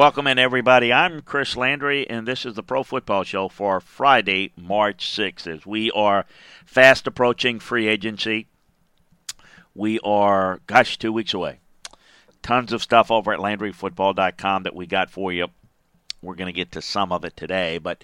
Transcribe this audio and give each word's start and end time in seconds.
Welcome 0.00 0.28
in, 0.28 0.38
everybody. 0.38 0.94
I'm 0.94 1.20
Chris 1.20 1.58
Landry, 1.58 2.08
and 2.08 2.26
this 2.26 2.46
is 2.46 2.54
the 2.54 2.62
Pro 2.62 2.82
Football 2.82 3.22
Show 3.22 3.50
for 3.50 3.80
Friday, 3.80 4.50
March 4.56 5.06
6th. 5.06 5.46
As 5.46 5.66
we 5.66 5.90
are 5.90 6.24
fast 6.64 7.06
approaching 7.06 7.60
free 7.60 7.86
agency, 7.86 8.46
we 9.74 10.00
are, 10.00 10.60
gosh, 10.66 10.96
two 10.96 11.12
weeks 11.12 11.34
away. 11.34 11.58
Tons 12.40 12.72
of 12.72 12.82
stuff 12.82 13.10
over 13.10 13.30
at 13.30 13.40
LandryFootball.com 13.40 14.62
that 14.62 14.74
we 14.74 14.86
got 14.86 15.10
for 15.10 15.34
you. 15.34 15.48
We're 16.22 16.34
going 16.34 16.46
to 16.46 16.56
get 16.56 16.72
to 16.72 16.80
some 16.80 17.12
of 17.12 17.26
it 17.26 17.36
today, 17.36 17.76
but 17.76 18.02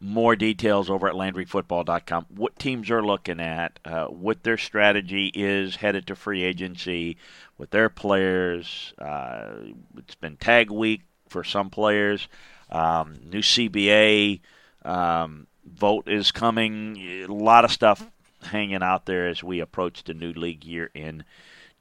more 0.00 0.34
details 0.34 0.90
over 0.90 1.08
at 1.08 1.14
LandryFootball.com. 1.14 2.26
What 2.30 2.58
teams 2.58 2.90
are 2.90 3.06
looking 3.06 3.38
at, 3.38 3.78
uh, 3.84 4.06
what 4.06 4.42
their 4.42 4.58
strategy 4.58 5.30
is 5.32 5.76
headed 5.76 6.08
to 6.08 6.16
free 6.16 6.42
agency 6.42 7.18
with 7.56 7.70
their 7.70 7.88
players. 7.88 8.94
Uh, 8.98 9.50
it's 9.96 10.16
been 10.16 10.36
tag 10.38 10.72
week 10.72 11.02
for 11.28 11.44
some 11.44 11.70
players. 11.70 12.28
Um, 12.70 13.18
new 13.24 13.40
CBA 13.40 14.40
um, 14.84 15.46
vote 15.64 16.08
is 16.08 16.32
coming. 16.32 16.96
A 16.98 17.26
lot 17.26 17.64
of 17.64 17.72
stuff 17.72 18.10
hanging 18.42 18.82
out 18.82 19.06
there 19.06 19.26
as 19.26 19.42
we 19.42 19.60
approach 19.60 20.04
the 20.04 20.14
new 20.14 20.32
league 20.32 20.64
year 20.64 20.90
in 20.94 21.24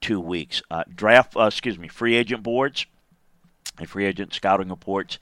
two 0.02 0.20
weeks. 0.20 0.62
Uh, 0.70 0.84
draft, 0.94 1.36
uh, 1.36 1.44
excuse 1.44 1.80
me, 1.80 1.88
free 1.88 2.16
agent 2.16 2.44
boards 2.44 2.86
and 3.78 3.90
free 3.90 4.06
agent 4.06 4.34
scouting 4.34 4.70
reports, 4.70 5.20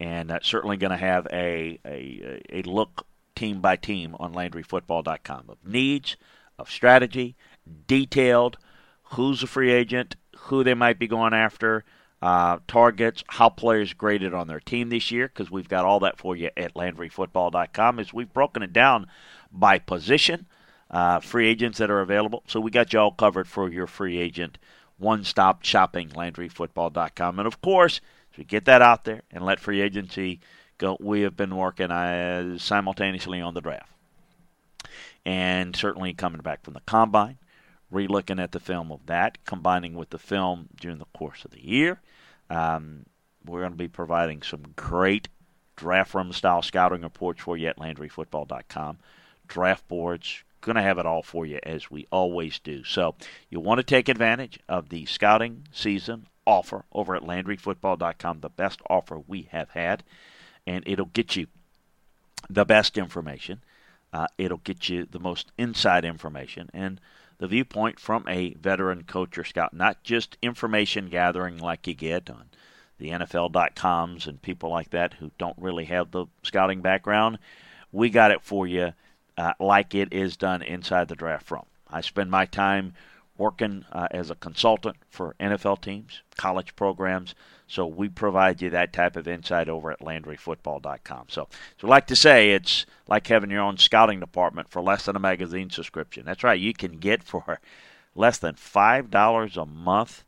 and 0.00 0.30
uh, 0.30 0.38
certainly 0.42 0.76
going 0.76 0.90
to 0.90 0.96
have 0.96 1.26
a, 1.32 1.78
a 1.84 2.42
a 2.50 2.62
look 2.62 3.06
team 3.34 3.60
by 3.60 3.76
team 3.76 4.14
on 4.18 4.34
LandryFootball.com 4.34 5.44
of 5.48 5.58
needs, 5.64 6.16
of 6.58 6.70
strategy, 6.70 7.34
detailed, 7.86 8.58
who's 9.02 9.42
a 9.42 9.46
free 9.46 9.70
agent, 9.70 10.16
who 10.36 10.64
they 10.64 10.74
might 10.74 10.98
be 10.98 11.06
going 11.06 11.34
after 11.34 11.84
uh, 12.22 12.58
targets, 12.68 13.24
how 13.26 13.48
players 13.48 13.92
graded 13.92 14.32
on 14.32 14.46
their 14.46 14.60
team 14.60 14.88
this 14.88 15.10
year, 15.10 15.26
because 15.26 15.50
we've 15.50 15.68
got 15.68 15.84
all 15.84 15.98
that 16.00 16.18
for 16.18 16.36
you 16.36 16.50
at 16.56 16.74
LandryFootball.com. 16.74 17.98
As 17.98 18.12
we've 18.12 18.32
broken 18.32 18.62
it 18.62 18.72
down 18.72 19.08
by 19.50 19.80
position, 19.80 20.46
uh, 20.88 21.18
free 21.18 21.48
agents 21.48 21.78
that 21.78 21.90
are 21.90 22.00
available. 22.00 22.44
So 22.46 22.60
we 22.60 22.70
got 22.70 22.92
you 22.92 23.00
all 23.00 23.10
covered 23.10 23.48
for 23.48 23.68
your 23.68 23.88
free 23.88 24.18
agent 24.18 24.56
one-stop 24.98 25.64
shopping, 25.64 26.10
LandryFootball.com. 26.10 27.40
And 27.40 27.48
of 27.48 27.60
course, 27.60 28.00
as 28.32 28.38
we 28.38 28.44
get 28.44 28.66
that 28.66 28.82
out 28.82 29.04
there 29.04 29.22
and 29.32 29.44
let 29.44 29.58
free 29.58 29.80
agency 29.80 30.38
go, 30.78 30.96
we 31.00 31.22
have 31.22 31.36
been 31.36 31.56
working 31.56 31.90
uh, 31.90 32.56
simultaneously 32.56 33.40
on 33.40 33.54
the 33.54 33.60
draft, 33.60 33.90
and 35.26 35.74
certainly 35.74 36.14
coming 36.14 36.40
back 36.40 36.62
from 36.62 36.74
the 36.74 36.82
combine 36.86 37.38
re-looking 37.92 38.38
at 38.38 38.52
the 38.52 38.60
film 38.60 38.90
of 38.90 39.06
that, 39.06 39.44
combining 39.44 39.94
with 39.94 40.10
the 40.10 40.18
film 40.18 40.68
during 40.80 40.98
the 40.98 41.04
course 41.16 41.44
of 41.44 41.50
the 41.50 41.64
year. 41.64 42.00
Um, 42.52 43.06
we're 43.46 43.60
going 43.60 43.72
to 43.72 43.78
be 43.78 43.88
providing 43.88 44.42
some 44.42 44.62
great 44.76 45.28
draft 45.74 46.14
room 46.14 46.32
style 46.32 46.60
scouting 46.60 47.00
reports 47.00 47.40
for 47.40 47.56
you 47.56 47.68
at 47.68 47.78
LandryFootball.com. 47.78 48.98
Draft 49.48 49.88
boards, 49.88 50.44
going 50.60 50.76
to 50.76 50.82
have 50.82 50.98
it 50.98 51.06
all 51.06 51.22
for 51.22 51.46
you 51.46 51.58
as 51.62 51.90
we 51.90 52.06
always 52.12 52.58
do. 52.58 52.84
So 52.84 53.14
you 53.48 53.58
want 53.58 53.78
to 53.78 53.84
take 53.84 54.08
advantage 54.08 54.58
of 54.68 54.90
the 54.90 55.06
scouting 55.06 55.66
season 55.72 56.26
offer 56.46 56.84
over 56.92 57.16
at 57.16 57.22
LandryFootball.com, 57.22 58.40
the 58.40 58.50
best 58.50 58.80
offer 58.88 59.18
we 59.26 59.48
have 59.50 59.70
had, 59.70 60.02
and 60.66 60.84
it'll 60.86 61.06
get 61.06 61.34
you 61.36 61.46
the 62.50 62.66
best 62.66 62.98
information. 62.98 63.62
Uh, 64.12 64.26
it'll 64.36 64.58
get 64.58 64.90
you 64.90 65.06
the 65.10 65.18
most 65.18 65.52
inside 65.56 66.04
information 66.04 66.68
and 66.74 67.00
the 67.42 67.48
viewpoint 67.48 67.98
from 67.98 68.24
a 68.28 68.54
veteran 68.54 69.02
coach 69.02 69.36
or 69.36 69.42
scout, 69.42 69.74
not 69.74 70.04
just 70.04 70.38
information 70.42 71.08
gathering 71.08 71.58
like 71.58 71.88
you 71.88 71.92
get 71.92 72.30
on 72.30 72.44
the 72.98 73.08
NFL.coms 73.08 74.28
and 74.28 74.40
people 74.40 74.70
like 74.70 74.90
that 74.90 75.14
who 75.14 75.32
don't 75.38 75.58
really 75.58 75.86
have 75.86 76.12
the 76.12 76.26
scouting 76.44 76.82
background. 76.82 77.40
We 77.90 78.10
got 78.10 78.30
it 78.30 78.42
for 78.42 78.68
you 78.68 78.92
uh, 79.36 79.54
like 79.58 79.92
it 79.92 80.12
is 80.12 80.36
done 80.36 80.62
inside 80.62 81.08
the 81.08 81.16
draft 81.16 81.50
room. 81.50 81.66
I 81.90 82.00
spend 82.00 82.30
my 82.30 82.46
time 82.46 82.94
working 83.42 83.84
uh, 83.90 84.06
as 84.12 84.30
a 84.30 84.36
consultant 84.36 84.96
for 85.10 85.34
NFL 85.40 85.80
teams, 85.80 86.22
college 86.36 86.76
programs. 86.76 87.34
So 87.66 87.84
we 87.84 88.08
provide 88.08 88.62
you 88.62 88.70
that 88.70 88.92
type 88.92 89.16
of 89.16 89.26
insight 89.26 89.68
over 89.68 89.90
at 89.90 89.98
LandryFootball.com. 89.98 91.24
So, 91.28 91.48
so 91.80 91.86
like 91.88 92.06
to 92.06 92.14
say, 92.14 92.52
it's 92.52 92.86
like 93.08 93.26
having 93.26 93.50
your 93.50 93.62
own 93.62 93.78
scouting 93.78 94.20
department 94.20 94.70
for 94.70 94.80
less 94.80 95.06
than 95.06 95.16
a 95.16 95.20
magazine 95.20 95.70
subscription. 95.70 96.24
That's 96.24 96.44
right, 96.44 96.60
you 96.60 96.72
can 96.72 96.98
get 96.98 97.24
for 97.24 97.58
less 98.14 98.38
than 98.38 98.54
five 98.54 99.10
dollars 99.10 99.56
a 99.56 99.66
month 99.66 100.22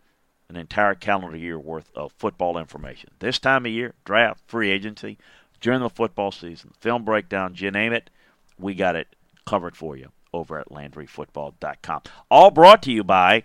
an 0.49 0.57
entire 0.57 0.95
calendar 0.95 1.37
year 1.37 1.59
worth 1.59 1.91
of 1.95 2.13
football 2.19 2.59
information. 2.59 3.11
This 3.21 3.39
time 3.39 3.65
of 3.65 3.73
year, 3.73 3.95
draft, 4.05 4.43
free 4.47 4.71
agency, 4.71 5.19
during 5.61 5.81
the 5.81 5.89
football 5.89 6.33
season, 6.33 6.73
film 6.81 7.05
breakdown, 7.05 7.55
you 7.57 7.71
name 7.71 7.93
it, 7.93 8.11
we 8.59 8.75
got 8.75 8.97
it 8.97 9.15
covered 9.47 9.77
for 9.77 9.97
you 9.97 10.11
over 10.35 10.59
at 10.59 10.69
LandryFootball.com. 10.69 12.03
All 12.31 12.51
brought 12.51 12.83
to 12.83 12.93
you 12.93 13.05
by 13.05 13.45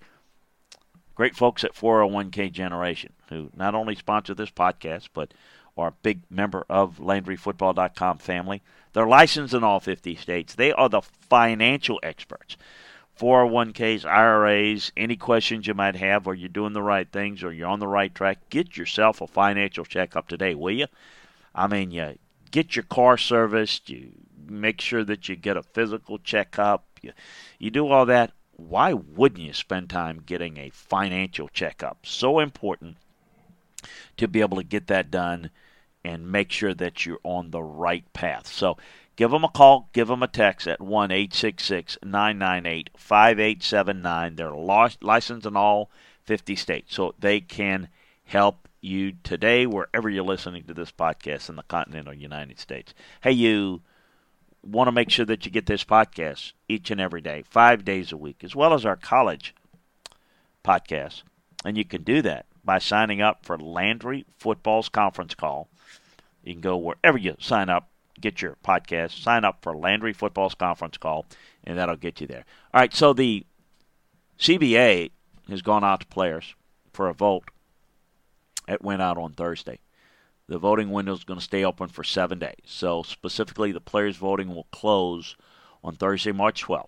great 1.16 1.36
folks 1.36 1.64
at 1.64 1.76
401k 1.76 2.52
Generation, 2.52 3.14
who 3.30 3.50
not 3.56 3.76
only 3.76 3.96
sponsor 3.96 4.34
this 4.34 4.52
podcast, 4.52 5.10
but 5.14 5.34
are 5.78 5.90
a 5.90 6.04
big 6.04 6.22
member 6.30 6.66
of 6.70 6.98
LandryFootball.com 6.98 8.18
family. 8.18 8.62
They're 8.94 9.08
licensed 9.08 9.54
in 9.54 9.64
all 9.64 9.80
50 9.80 10.16
states. 10.16 10.56
They 10.56 10.72
are 10.72 10.90
the 10.90 11.02
financial 11.02 12.00
experts. 12.04 12.58
401ks, 13.20 14.06
IRAs, 14.06 14.92
any 14.96 15.16
questions 15.16 15.68
you 15.68 15.74
might 15.74 15.96
have, 15.96 16.26
or 16.26 16.34
you're 16.34 16.50
doing 16.50 16.74
the 16.74 16.82
right 16.82 17.10
things, 17.12 17.44
or 17.44 17.52
you're 17.52 17.68
on 17.68 17.80
the 17.80 17.88
right 17.88 18.14
track, 18.14 18.50
get 18.50 18.78
yourself 18.78 19.22
a 19.22 19.28
financial 19.28 19.84
checkup 19.84 20.28
today, 20.28 20.56
will 20.56 20.72
you? 20.72 20.88
I 21.54 21.68
mean, 21.68 21.92
you 21.92 22.18
get 22.52 22.76
your 22.76 22.84
car 22.84 23.18
serviced, 23.18 23.90
you 23.90 24.12
make 24.50 24.82
sure 24.82 25.04
that 25.04 25.30
you 25.30 25.36
get 25.36 25.58
a 25.58 25.64
physical 25.64 26.18
checkup. 26.20 26.86
You, 27.02 27.14
you 27.58 27.70
do 27.70 27.88
all 27.88 28.06
that. 28.06 28.32
Why 28.56 28.94
wouldn't 28.94 29.42
you 29.42 29.54
spend 29.54 29.90
time 29.90 30.24
getting 30.26 30.58
a 30.58 30.70
financial 30.70 31.48
checkup? 31.48 32.06
So 32.06 32.40
important 32.40 32.98
to 34.18 34.28
be 34.28 34.42
able 34.42 34.58
to 34.58 34.64
get 34.64 34.88
that 34.88 35.10
done 35.10 35.50
and 36.04 36.32
make 36.32 36.52
sure 36.52 36.74
that 36.74 37.06
you're 37.06 37.20
on 37.24 37.52
the 37.52 37.64
right 37.64 38.12
path. 38.14 38.48
So 38.48 38.78
give 39.16 39.32
them 39.32 39.44
a 39.44 39.50
call, 39.50 39.90
give 39.94 40.08
them 40.08 40.24
a 40.24 40.28
text 40.28 40.68
at 40.68 40.82
1 40.82 41.12
866 41.12 41.98
998 42.04 42.90
5879. 42.98 44.36
They're 44.36 44.52
licensed 45.02 45.46
in 45.46 45.56
all 45.56 45.90
50 46.24 46.56
states, 46.56 46.96
so 46.96 47.16
they 47.20 47.42
can 47.42 47.90
help 48.26 48.68
you 48.82 49.14
today 49.24 49.66
wherever 49.66 50.10
you're 50.10 50.24
listening 50.24 50.64
to 50.64 50.74
this 50.74 50.92
podcast 50.92 51.50
in 51.50 51.56
the 51.56 51.64
continental 51.64 52.14
United 52.14 52.60
States. 52.60 52.94
Hey, 53.22 53.32
you 53.32 53.82
want 54.64 54.88
to 54.88 54.92
make 54.92 55.10
sure 55.10 55.26
that 55.26 55.46
you 55.46 55.52
get 55.52 55.66
this 55.66 55.84
podcast 55.84 56.54
each 56.68 56.92
and 56.92 57.00
every 57.00 57.22
day, 57.22 57.44
five 57.50 57.86
days 57.86 58.12
a 58.12 58.18
week, 58.18 58.44
as 58.44 58.56
well 58.56 58.74
as 58.74 58.86
our 58.86 58.96
college 58.96 59.54
podcast. 60.64 61.24
And 61.66 61.78
you 61.78 61.86
can 61.86 62.04
do 62.04 62.22
that 62.22 62.46
by 62.64 62.80
signing 62.80 63.22
up 63.22 63.46
for 63.46 63.58
Landry 63.58 64.26
Football's 64.38 64.90
conference 64.90 65.36
call. 65.36 65.70
You 66.44 66.54
can 66.54 66.62
go 66.62 66.78
wherever 66.78 67.18
you 67.18 67.36
sign 67.40 67.70
up, 67.70 67.90
get 68.20 68.42
your 68.42 68.58
podcast, 68.64 69.22
sign 69.22 69.46
up 69.46 69.60
for 69.62 69.76
Landry 69.76 70.14
Football's 70.14 70.56
conference 70.56 70.98
call, 70.98 71.26
and 71.64 71.78
that'll 71.78 71.96
get 71.96 72.22
you 72.22 72.28
there. 72.28 72.46
All 72.74 72.82
right, 72.82 72.94
so 72.94 73.14
the 73.14 73.46
CBA 74.40 75.12
has 75.50 75.62
gone 75.62 75.84
out 75.84 76.02
to 76.02 76.08
players 76.08 76.56
for 76.94 77.10
a 77.10 77.14
vote. 77.14 77.50
It 78.68 78.82
went 78.82 79.02
out 79.02 79.18
on 79.18 79.34
Thursday. 79.34 79.80
The 80.50 80.58
voting 80.58 80.90
window 80.90 81.14
is 81.14 81.24
going 81.24 81.40
to 81.40 81.46
stay 81.46 81.64
open 81.64 81.90
for 81.90 82.04
seven 82.04 82.40
days. 82.40 82.56
So, 82.66 83.04
specifically, 83.04 83.72
the 83.72 83.80
players' 83.80 84.18
voting 84.18 84.50
will 84.50 84.66
close 84.72 85.38
on 85.84 85.96
Thursday, 85.96 86.32
March 86.32 86.66
12th. 86.66 86.88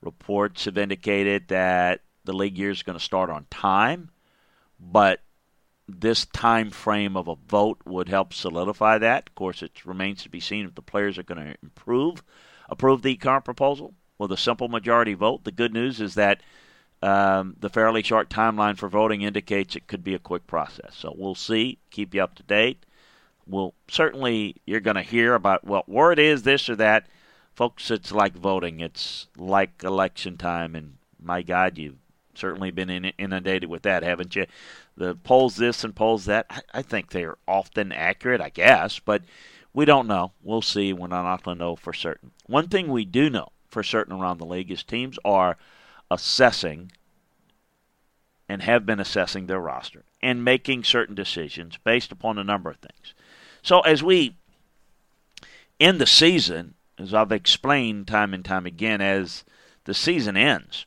Reports 0.00 0.66
have 0.66 0.78
indicated 0.78 1.48
that 1.48 2.02
the 2.24 2.32
league 2.32 2.56
year 2.56 2.70
is 2.70 2.84
going 2.84 2.96
to 2.96 3.04
start 3.04 3.28
on 3.28 3.46
time, 3.50 4.10
but 4.78 5.20
this 5.88 6.26
time 6.26 6.70
frame 6.70 7.16
of 7.16 7.26
a 7.26 7.34
vote 7.34 7.80
would 7.84 8.08
help 8.08 8.32
solidify 8.32 8.98
that. 8.98 9.30
Of 9.30 9.34
course, 9.34 9.64
it 9.64 9.84
remains 9.84 10.22
to 10.22 10.28
be 10.28 10.38
seen 10.38 10.64
if 10.64 10.76
the 10.76 10.80
players 10.82 11.18
are 11.18 11.24
going 11.24 11.44
to 11.44 11.56
improve, 11.64 12.22
approve 12.68 13.02
the 13.02 13.16
current 13.16 13.44
proposal 13.44 13.94
with 14.16 14.30
a 14.30 14.36
simple 14.36 14.68
majority 14.68 15.14
vote. 15.14 15.42
The 15.42 15.50
good 15.50 15.74
news 15.74 16.00
is 16.00 16.14
that 16.14 16.40
um, 17.02 17.56
the 17.60 17.68
fairly 17.68 18.02
short 18.02 18.30
timeline 18.30 18.76
for 18.76 18.88
voting 18.88 19.22
indicates 19.22 19.76
it 19.76 19.86
could 19.86 20.02
be 20.02 20.14
a 20.14 20.18
quick 20.18 20.46
process. 20.46 20.94
So 20.94 21.14
we'll 21.16 21.34
see. 21.34 21.78
Keep 21.90 22.14
you 22.14 22.22
up 22.22 22.34
to 22.36 22.42
date. 22.42 22.84
We'll 23.46 23.74
certainly 23.88 24.56
you're 24.66 24.80
going 24.80 24.96
to 24.96 25.02
hear 25.02 25.34
about 25.34 25.64
what 25.64 25.88
word 25.88 26.18
is 26.18 26.42
this 26.42 26.68
or 26.68 26.76
that, 26.76 27.06
folks. 27.54 27.90
It's 27.90 28.12
like 28.12 28.34
voting. 28.34 28.80
It's 28.80 29.28
like 29.36 29.84
election 29.84 30.36
time, 30.36 30.74
and 30.74 30.96
my 31.22 31.42
God, 31.42 31.78
you've 31.78 31.98
certainly 32.34 32.70
been 32.70 32.90
inundated 32.90 33.68
with 33.68 33.82
that, 33.82 34.02
haven't 34.02 34.34
you? 34.34 34.46
The 34.96 35.14
polls 35.14 35.56
this 35.56 35.84
and 35.84 35.94
polls 35.94 36.24
that. 36.24 36.46
I, 36.50 36.60
I 36.74 36.82
think 36.82 37.10
they're 37.10 37.38
often 37.46 37.92
accurate, 37.92 38.40
I 38.40 38.48
guess, 38.48 38.98
but 38.98 39.22
we 39.72 39.84
don't 39.84 40.08
know. 40.08 40.32
We'll 40.42 40.62
see. 40.62 40.92
We're 40.92 41.06
not 41.06 41.42
going 41.44 41.58
to 41.58 41.64
know 41.64 41.76
for 41.76 41.92
certain. 41.92 42.32
One 42.46 42.68
thing 42.68 42.88
we 42.88 43.04
do 43.04 43.30
know 43.30 43.50
for 43.68 43.82
certain 43.82 44.18
around 44.18 44.38
the 44.38 44.46
league 44.46 44.70
is 44.70 44.82
teams 44.82 45.18
are 45.24 45.56
assessing 46.10 46.92
and 48.48 48.62
have 48.62 48.86
been 48.86 49.00
assessing 49.00 49.46
their 49.46 49.60
roster 49.60 50.04
and 50.22 50.44
making 50.44 50.84
certain 50.84 51.14
decisions 51.14 51.78
based 51.84 52.12
upon 52.12 52.38
a 52.38 52.44
number 52.44 52.70
of 52.70 52.76
things. 52.76 53.14
So 53.62 53.80
as 53.80 54.02
we 54.02 54.36
end 55.80 56.00
the 56.00 56.06
season, 56.06 56.74
as 56.98 57.12
I've 57.12 57.32
explained 57.32 58.06
time 58.06 58.32
and 58.32 58.44
time 58.44 58.66
again, 58.66 59.00
as 59.00 59.44
the 59.84 59.94
season 59.94 60.36
ends, 60.36 60.86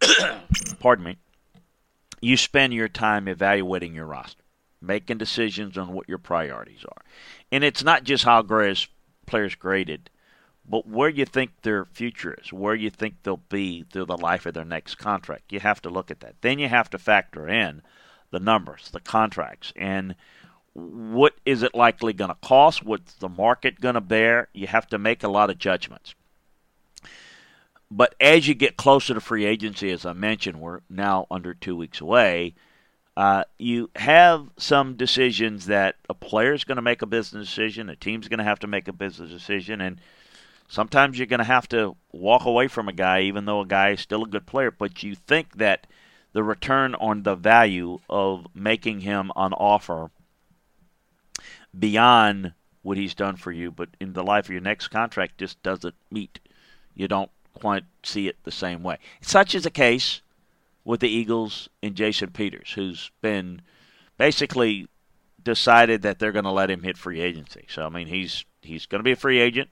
pardon 0.80 1.04
me, 1.04 1.16
you 2.20 2.36
spend 2.36 2.72
your 2.72 2.88
time 2.88 3.26
evaluating 3.26 3.94
your 3.94 4.06
roster, 4.06 4.42
making 4.80 5.18
decisions 5.18 5.76
on 5.76 5.92
what 5.92 6.08
your 6.08 6.18
priorities 6.18 6.84
are. 6.84 7.02
And 7.50 7.64
it's 7.64 7.82
not 7.82 8.04
just 8.04 8.24
how 8.24 8.42
players 8.42 9.54
graded, 9.56 10.10
but 10.68 10.86
where 10.86 11.08
you 11.08 11.24
think 11.24 11.50
their 11.62 11.84
future 11.84 12.36
is, 12.40 12.52
where 12.52 12.74
you 12.74 12.90
think 12.90 13.16
they'll 13.22 13.42
be 13.48 13.84
through 13.90 14.06
the 14.06 14.16
life 14.16 14.46
of 14.46 14.54
their 14.54 14.64
next 14.64 14.94
contract. 14.96 15.52
You 15.52 15.60
have 15.60 15.82
to 15.82 15.90
look 15.90 16.10
at 16.10 16.20
that. 16.20 16.36
Then 16.40 16.58
you 16.58 16.68
have 16.68 16.90
to 16.90 16.98
factor 16.98 17.48
in 17.48 17.82
the 18.30 18.40
numbers, 18.40 18.90
the 18.90 19.00
contracts, 19.00 19.72
and 19.76 20.14
what 20.74 21.34
is 21.44 21.62
it 21.62 21.74
likely 21.74 22.12
going 22.12 22.30
to 22.30 22.36
cost? 22.46 22.82
What's 22.82 23.14
the 23.14 23.28
market 23.28 23.80
going 23.80 23.94
to 23.94 24.00
bear? 24.00 24.48
You 24.54 24.66
have 24.68 24.86
to 24.88 24.98
make 24.98 25.22
a 25.22 25.28
lot 25.28 25.50
of 25.50 25.58
judgments. 25.58 26.14
But 27.90 28.14
as 28.18 28.48
you 28.48 28.54
get 28.54 28.78
closer 28.78 29.12
to 29.12 29.20
free 29.20 29.44
agency, 29.44 29.90
as 29.90 30.06
I 30.06 30.14
mentioned, 30.14 30.60
we're 30.60 30.80
now 30.88 31.26
under 31.30 31.52
two 31.52 31.76
weeks 31.76 32.00
away. 32.00 32.54
Uh, 33.14 33.44
you 33.58 33.90
have 33.96 34.48
some 34.56 34.96
decisions 34.96 35.66
that 35.66 35.96
a 36.08 36.14
player 36.14 36.54
is 36.54 36.64
going 36.64 36.76
to 36.76 36.82
make 36.82 37.02
a 37.02 37.06
business 37.06 37.48
decision, 37.48 37.90
a 37.90 37.96
team's 37.96 38.28
going 38.28 38.38
to 38.38 38.44
have 38.44 38.60
to 38.60 38.66
make 38.66 38.88
a 38.88 38.92
business 38.94 39.30
decision, 39.30 39.82
and 39.82 40.00
sometimes 40.68 41.18
you're 41.18 41.26
going 41.26 41.38
to 41.38 41.44
have 41.44 41.68
to 41.68 41.96
walk 42.12 42.44
away 42.44 42.68
from 42.68 42.88
a 42.88 42.92
guy, 42.92 43.22
even 43.22 43.44
though 43.44 43.60
a 43.60 43.66
guy 43.66 43.90
is 43.90 44.00
still 44.00 44.24
a 44.24 44.28
good 44.28 44.46
player. 44.46 44.70
But 44.70 45.02
you 45.02 45.14
think 45.14 45.56
that 45.58 45.86
the 46.32 46.42
return 46.42 46.94
on 46.94 47.22
the 47.22 47.34
value 47.34 47.98
of 48.08 48.46
making 48.54 49.00
him 49.00 49.30
an 49.36 49.52
offer 49.52 50.10
beyond 51.78 52.54
what 52.82 52.96
he's 52.96 53.14
done 53.14 53.36
for 53.36 53.52
you, 53.52 53.70
but 53.70 53.90
in 54.00 54.12
the 54.12 54.24
life 54.24 54.46
of 54.46 54.50
your 54.50 54.60
next 54.60 54.88
contract 54.88 55.38
just 55.38 55.62
doesn't 55.62 55.94
meet. 56.10 56.40
You 56.94 57.08
don't 57.08 57.30
quite 57.54 57.84
see 58.02 58.28
it 58.28 58.36
the 58.42 58.50
same 58.50 58.82
way. 58.82 58.98
Such 59.20 59.54
is 59.54 59.62
the 59.62 59.70
case 59.70 60.20
with 60.84 61.00
the 61.00 61.08
Eagles 61.08 61.68
and 61.82 61.94
Jason 61.94 62.30
Peters, 62.30 62.72
who's 62.72 63.10
been 63.20 63.62
basically 64.18 64.88
decided 65.42 66.02
that 66.02 66.18
they're 66.18 66.32
going 66.32 66.44
to 66.44 66.50
let 66.50 66.70
him 66.70 66.82
hit 66.82 66.96
free 66.96 67.20
agency. 67.20 67.66
So 67.68 67.86
I 67.86 67.88
mean, 67.88 68.08
he's 68.08 68.44
he's 68.62 68.86
going 68.86 69.00
to 69.00 69.04
be 69.04 69.12
a 69.12 69.16
free 69.16 69.38
agent. 69.38 69.70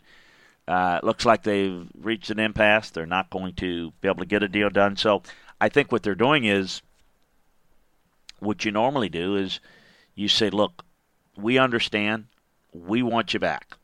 Uh, 0.69 1.01
it 1.03 1.07
looks 1.07 1.27
like 1.27 1.43
they've 1.43 1.89
reached 2.01 2.31
an 2.31 2.39
impasse. 2.39 2.91
They're 2.91 3.07
not 3.07 3.31
going 3.31 3.55
to 3.55 3.93
be 4.01 4.09
able 4.09 4.21
to 4.21 4.27
get 4.27 4.43
a 4.43 4.49
deal 4.49 4.71
done. 4.71 4.97
So 4.97 5.23
I 5.61 5.69
think 5.69 5.91
what 5.91 6.03
they're 6.03 6.15
doing 6.15 6.45
is 6.45 6.83
what 8.39 8.65
you 8.65 8.71
normally 8.71 9.09
do 9.09 9.37
is 9.37 9.61
you 10.15 10.29
say, 10.29 10.51
look, 10.51 10.85
we 11.37 11.59
understand. 11.59 12.27
We 12.73 13.03
want 13.03 13.35
you 13.35 13.41
back. 13.41 13.77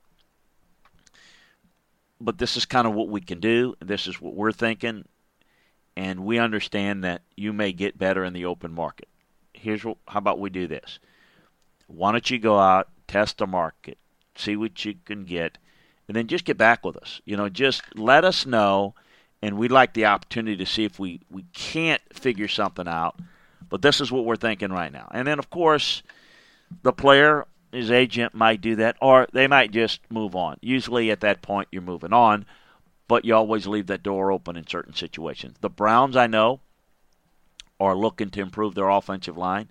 But 2.21 2.39
this 2.39 2.57
is 2.57 2.65
kind 2.65 2.87
of 2.87 2.95
what 2.95 3.09
we 3.09 3.21
can 3.21 3.41
do. 3.41 3.75
This 3.81 4.07
is 4.07 4.21
what 4.21 4.35
we're 4.35 4.53
thinking. 4.53 5.05
And 5.97 6.25
we 6.25 6.39
understand 6.39 7.05
that 7.05 7.23
you 7.37 7.53
may 7.53 7.73
get 7.73 7.99
better 7.99 8.25
in 8.25 8.33
the 8.33 8.45
open 8.45 8.73
market. 8.73 9.09
Here's 9.53 9.85
what, 9.85 9.97
how 10.09 10.19
about 10.19 10.39
we 10.39 10.51
do 10.51 10.67
this? 10.67 10.99
Why 11.89 12.13
don't 12.13 12.31
you 12.31 12.39
go 12.39 12.59
out, 12.59 12.89
test 13.09 13.39
the 13.39 13.47
market, 13.47 13.99
see 14.35 14.57
what 14.57 14.85
you 14.85 14.95
can 15.05 15.25
get, 15.25 15.59
and 16.09 16.17
then 16.17 16.27
just 16.27 16.45
get 16.45 16.59
back 16.59 16.85
with 16.85 16.97
us. 16.97 17.21
You 17.25 17.37
know, 17.37 17.49
just 17.49 17.83
let 17.97 18.25
us 18.25 18.47
know, 18.47 18.95
and 19.43 19.59
we'd 19.59 19.73
like 19.73 19.95
the 19.95 20.07
opportunity 20.07 20.57
to 20.57 20.67
see 20.67 20.85
if 20.85 20.99
we, 20.99 21.21
we 21.31 21.45
can't 21.53 22.03
figure 22.13 22.49
something 22.49 22.89
out. 22.89 23.19
But 23.69 23.83
this 23.83 24.01
is 24.01 24.13
what 24.13 24.25
we're 24.25 24.37
thinking 24.37 24.71
right 24.71 24.93
now. 24.93 25.09
And 25.13 25.27
then, 25.27 25.39
of 25.39 25.51
course, 25.51 26.03
the 26.83 26.93
player, 26.93 27.47
his 27.73 27.91
agent 27.91 28.35
might 28.35 28.61
do 28.61 28.77
that, 28.77 28.97
or 29.03 29.27
they 29.33 29.47
might 29.49 29.73
just 29.73 30.01
move 30.11 30.37
on. 30.37 30.59
Usually 30.61 31.11
at 31.11 31.21
that 31.21 31.43
point, 31.43 31.69
you're 31.73 31.83
moving 31.83 32.13
on, 32.13 32.47
but 33.09 33.25
you 33.25 33.35
always 33.35 33.67
leave 33.67 33.89
that 33.89 34.03
door 34.03 34.31
open 34.31 34.57
in 34.57 34.67
certain 34.67 34.95
situations. 34.95 35.57
The 35.61 35.71
Browns, 35.71 36.17
I 36.17 36.27
know, 36.27 36.61
are 37.81 37.97
looking 37.97 38.31
to 38.31 38.41
improve 38.41 38.75
their 38.75 38.89
offensive 38.89 39.37
line. 39.37 39.71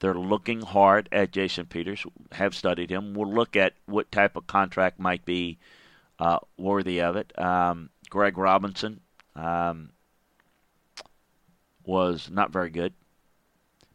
They're 0.00 0.14
looking 0.14 0.60
hard 0.60 1.08
at 1.10 1.32
Jason 1.32 1.66
Peters, 1.66 2.04
have 2.32 2.54
studied 2.54 2.90
him. 2.90 3.14
We'll 3.14 3.32
look 3.32 3.56
at 3.56 3.74
what 3.86 4.12
type 4.12 4.36
of 4.36 4.46
contract 4.46 5.00
might 5.00 5.24
be 5.24 5.58
uh, 6.18 6.38
worthy 6.58 7.00
of 7.00 7.16
it. 7.16 7.36
Um, 7.38 7.90
Greg 8.10 8.36
Robinson 8.36 9.00
um, 9.34 9.90
was 11.84 12.28
not 12.30 12.52
very 12.52 12.70
good. 12.70 12.92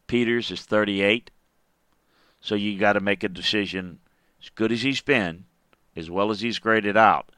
Peters 0.07 0.51
is 0.51 0.61
38. 0.61 1.29
So 2.41 2.55
you 2.55 2.79
got 2.79 2.93
to 2.93 2.99
make 2.99 3.23
a 3.23 3.29
decision. 3.29 3.99
As 4.41 4.49
good 4.49 4.71
as 4.71 4.81
he's 4.81 5.01
been, 5.01 5.45
as 5.95 6.09
well 6.09 6.31
as 6.31 6.41
he's 6.41 6.57
graded 6.57 6.97
out, 6.97 7.31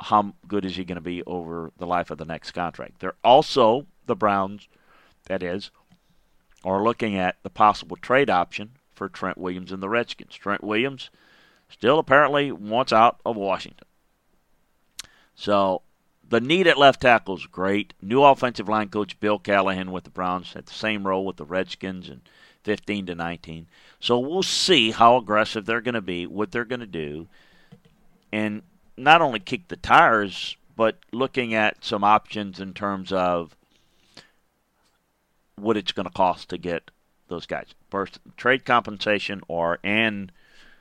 how 0.00 0.34
good 0.46 0.64
is 0.64 0.76
he 0.76 0.84
going 0.84 0.96
to 0.96 1.00
be 1.00 1.22
over 1.24 1.72
the 1.78 1.86
life 1.86 2.10
of 2.10 2.18
the 2.18 2.24
next 2.24 2.52
contract? 2.52 3.00
They're 3.00 3.14
also 3.24 3.86
the 4.06 4.16
Browns, 4.16 4.68
that 5.24 5.42
is, 5.42 5.70
are 6.64 6.82
looking 6.82 7.16
at 7.16 7.36
the 7.42 7.50
possible 7.50 7.96
trade 7.96 8.30
option 8.30 8.72
for 8.94 9.08
Trent 9.08 9.38
Williams 9.38 9.72
and 9.72 9.82
the 9.82 9.88
Redskins. 9.88 10.34
Trent 10.34 10.62
Williams 10.62 11.10
still 11.68 11.98
apparently 11.98 12.52
wants 12.52 12.92
out 12.92 13.20
of 13.24 13.36
Washington. 13.36 13.86
So 15.34 15.82
the 16.28 16.40
need 16.40 16.66
at 16.66 16.78
left 16.78 17.00
tackle 17.00 17.36
is 17.36 17.46
great. 17.46 17.94
New 18.00 18.22
offensive 18.22 18.68
line 18.68 18.88
coach 18.88 19.18
Bill 19.20 19.38
Callahan 19.38 19.90
with 19.90 20.04
the 20.04 20.10
Browns 20.10 20.52
had 20.52 20.66
the 20.66 20.72
same 20.72 21.06
role 21.06 21.24
with 21.24 21.36
the 21.36 21.44
Redskins 21.44 22.08
and 22.08 22.22
15 22.64 23.06
to 23.06 23.14
19. 23.14 23.66
So 24.00 24.18
we'll 24.18 24.42
see 24.42 24.92
how 24.92 25.16
aggressive 25.16 25.66
they're 25.66 25.80
going 25.80 25.94
to 25.94 26.00
be, 26.00 26.26
what 26.26 26.52
they're 26.52 26.64
going 26.64 26.80
to 26.80 26.86
do, 26.86 27.28
and 28.32 28.62
not 28.96 29.20
only 29.20 29.40
kick 29.40 29.68
the 29.68 29.76
tires, 29.76 30.56
but 30.76 30.96
looking 31.12 31.54
at 31.54 31.84
some 31.84 32.04
options 32.04 32.60
in 32.60 32.72
terms 32.72 33.12
of 33.12 33.56
what 35.56 35.76
it's 35.76 35.92
going 35.92 36.06
to 36.06 36.12
cost 36.12 36.48
to 36.50 36.58
get 36.58 36.90
those 37.28 37.46
guys. 37.46 37.74
First, 37.90 38.18
trade 38.36 38.64
compensation 38.64 39.42
or 39.48 39.78
and 39.82 40.32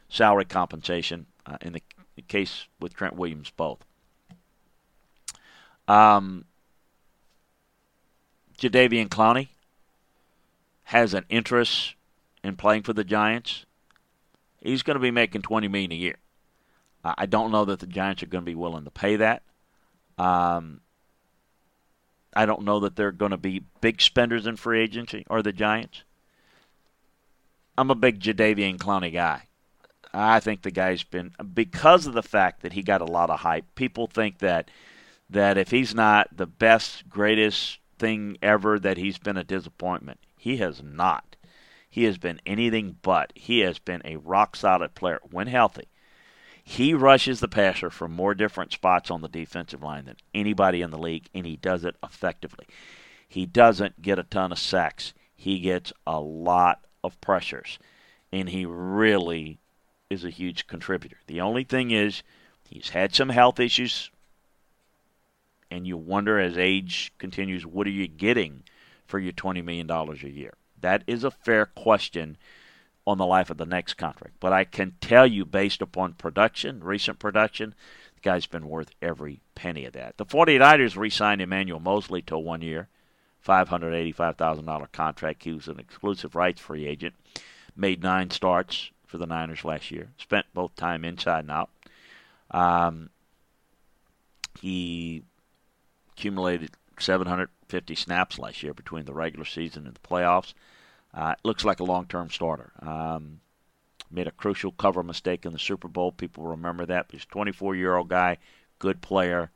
salary 0.09 0.45
compensation 0.45 1.25
uh, 1.45 1.57
in 1.61 1.73
the 1.73 1.81
case 2.27 2.67
with 2.79 2.93
Trent 2.93 3.15
Williams, 3.15 3.51
both. 3.55 3.79
Um, 5.87 6.45
Jadeveon 8.57 9.07
Clowney 9.07 9.49
has 10.83 11.13
an 11.13 11.25
interest 11.29 11.95
in 12.43 12.55
playing 12.55 12.83
for 12.83 12.93
the 12.93 13.03
Giants. 13.03 13.65
He's 14.61 14.83
going 14.83 14.95
to 14.95 15.01
be 15.01 15.11
making 15.11 15.41
twenty 15.41 15.67
million 15.67 15.91
a 15.91 15.95
year. 15.95 16.17
I 17.03 17.25
don't 17.25 17.51
know 17.51 17.65
that 17.65 17.79
the 17.79 17.87
Giants 17.87 18.21
are 18.21 18.27
going 18.27 18.43
to 18.43 18.51
be 18.51 18.55
willing 18.55 18.83
to 18.83 18.91
pay 18.91 19.15
that. 19.15 19.41
Um, 20.19 20.81
I 22.33 22.45
don't 22.45 22.63
know 22.63 22.79
that 22.81 22.95
they're 22.95 23.11
going 23.11 23.31
to 23.31 23.37
be 23.37 23.63
big 23.81 24.01
spenders 24.01 24.47
in 24.47 24.55
free 24.55 24.81
agency 24.81 25.25
or 25.29 25.41
the 25.41 25.51
Giants. 25.51 26.03
I'm 27.77 27.91
a 27.91 27.95
big 27.95 28.19
Jadeveon 28.19 28.77
Clowney 28.77 29.11
guy. 29.11 29.47
I 30.13 30.39
think 30.39 30.61
the 30.61 30.71
guy's 30.71 31.03
been 31.03 31.31
because 31.53 32.05
of 32.05 32.13
the 32.13 32.23
fact 32.23 32.61
that 32.61 32.73
he 32.73 32.83
got 32.83 33.01
a 33.01 33.05
lot 33.05 33.29
of 33.29 33.39
hype. 33.39 33.65
People 33.75 34.07
think 34.07 34.39
that 34.39 34.69
that 35.29 35.57
if 35.57 35.71
he's 35.71 35.95
not 35.95 36.27
the 36.35 36.45
best, 36.45 37.07
greatest 37.07 37.79
thing 37.97 38.37
ever, 38.41 38.77
that 38.77 38.97
he's 38.97 39.17
been 39.17 39.37
a 39.37 39.43
disappointment. 39.43 40.19
He 40.37 40.57
has 40.57 40.83
not. 40.83 41.37
He 41.89 42.03
has 42.03 42.17
been 42.17 42.41
anything 42.45 42.97
but. 43.01 43.31
He 43.35 43.59
has 43.59 43.79
been 43.79 44.01
a 44.03 44.17
rock 44.17 44.55
solid 44.55 44.93
player 44.95 45.19
when 45.29 45.47
healthy. 45.47 45.87
He 46.63 46.93
rushes 46.93 47.39
the 47.39 47.47
passer 47.47 47.89
from 47.89 48.11
more 48.11 48.33
different 48.33 48.71
spots 48.71 49.09
on 49.09 49.21
the 49.21 49.27
defensive 49.27 49.81
line 49.81 50.05
than 50.05 50.17
anybody 50.33 50.81
in 50.81 50.91
the 50.91 50.97
league, 50.97 51.27
and 51.33 51.45
he 51.45 51.55
does 51.55 51.83
it 51.83 51.95
effectively. 52.03 52.65
He 53.27 53.45
doesn't 53.45 54.01
get 54.01 54.19
a 54.19 54.23
ton 54.23 54.51
of 54.51 54.59
sacks. 54.59 55.13
He 55.35 55.59
gets 55.59 55.91
a 56.05 56.19
lot 56.19 56.85
of 57.03 57.19
pressures, 57.21 57.79
and 58.31 58.49
he 58.49 58.65
really 58.65 59.59
is 60.09 60.23
a 60.23 60.29
huge 60.29 60.67
contributor. 60.67 61.17
The 61.27 61.41
only 61.41 61.63
thing 61.63 61.91
is, 61.91 62.21
he's 62.69 62.89
had 62.89 63.15
some 63.15 63.29
health 63.29 63.59
issues, 63.59 64.11
and 65.71 65.87
you 65.87 65.97
wonder 65.97 66.39
as 66.39 66.57
age 66.57 67.11
continues, 67.17 67.65
what 67.65 67.87
are 67.87 67.91
you 67.91 68.07
getting 68.07 68.63
for 69.07 69.19
your 69.19 69.33
$20 69.33 69.63
million 69.63 69.89
a 69.89 70.13
year? 70.27 70.53
That 70.79 71.03
is 71.07 71.23
a 71.23 71.31
fair 71.31 71.65
question 71.65 72.37
on 73.11 73.17
the 73.17 73.25
life 73.25 73.49
of 73.49 73.57
the 73.57 73.65
next 73.65 73.95
contract. 73.95 74.35
But 74.39 74.53
I 74.53 74.63
can 74.63 74.95
tell 75.01 75.27
you, 75.27 75.45
based 75.45 75.81
upon 75.81 76.13
production, 76.13 76.83
recent 76.83 77.19
production, 77.19 77.75
the 78.15 78.21
guy's 78.21 78.45
been 78.45 78.67
worth 78.67 78.91
every 79.01 79.41
penny 79.53 79.85
of 79.85 79.93
that. 79.93 80.17
The 80.17 80.25
49ers 80.25 80.95
re 80.95 81.09
signed 81.09 81.41
Emmanuel 81.41 81.79
Moseley 81.79 82.21
to 82.23 82.35
a 82.35 82.39
one 82.39 82.61
year, 82.61 82.87
$585,000 83.45 84.91
contract. 84.91 85.43
He 85.43 85.51
was 85.51 85.67
an 85.67 85.79
exclusive 85.79 86.35
rights 86.35 86.61
free 86.61 86.87
agent. 86.87 87.15
Made 87.75 88.01
nine 88.01 88.29
starts 88.31 88.91
for 89.05 89.17
the 89.17 89.25
Niners 89.25 89.65
last 89.65 89.91
year. 89.91 90.09
Spent 90.17 90.45
both 90.53 90.75
time 90.75 91.03
inside 91.03 91.41
and 91.41 91.51
out. 91.51 91.69
Um, 92.49 93.09
he 94.59 95.23
accumulated 96.11 96.71
750 96.99 97.95
snaps 97.95 98.39
last 98.39 98.63
year 98.63 98.73
between 98.73 99.05
the 99.05 99.13
regular 99.13 99.45
season 99.45 99.85
and 99.85 99.95
the 99.95 100.07
playoffs. 100.07 100.53
Uh, 101.13 101.35
looks 101.43 101.65
like 101.65 101.79
a 101.79 101.83
long-term 101.83 102.29
starter. 102.29 102.71
Um, 102.79 103.41
made 104.09 104.27
a 104.27 104.31
crucial 104.31 104.71
cover 104.71 105.03
mistake 105.03 105.45
in 105.45 105.53
the 105.53 105.59
Super 105.59 105.87
Bowl. 105.87 106.11
People 106.11 106.45
remember 106.45 106.85
that. 106.85 107.07
He's 107.11 107.23
a 107.23 107.35
24-year-old 107.35 108.09
guy, 108.09 108.37
good 108.79 109.01
player, 109.01 109.51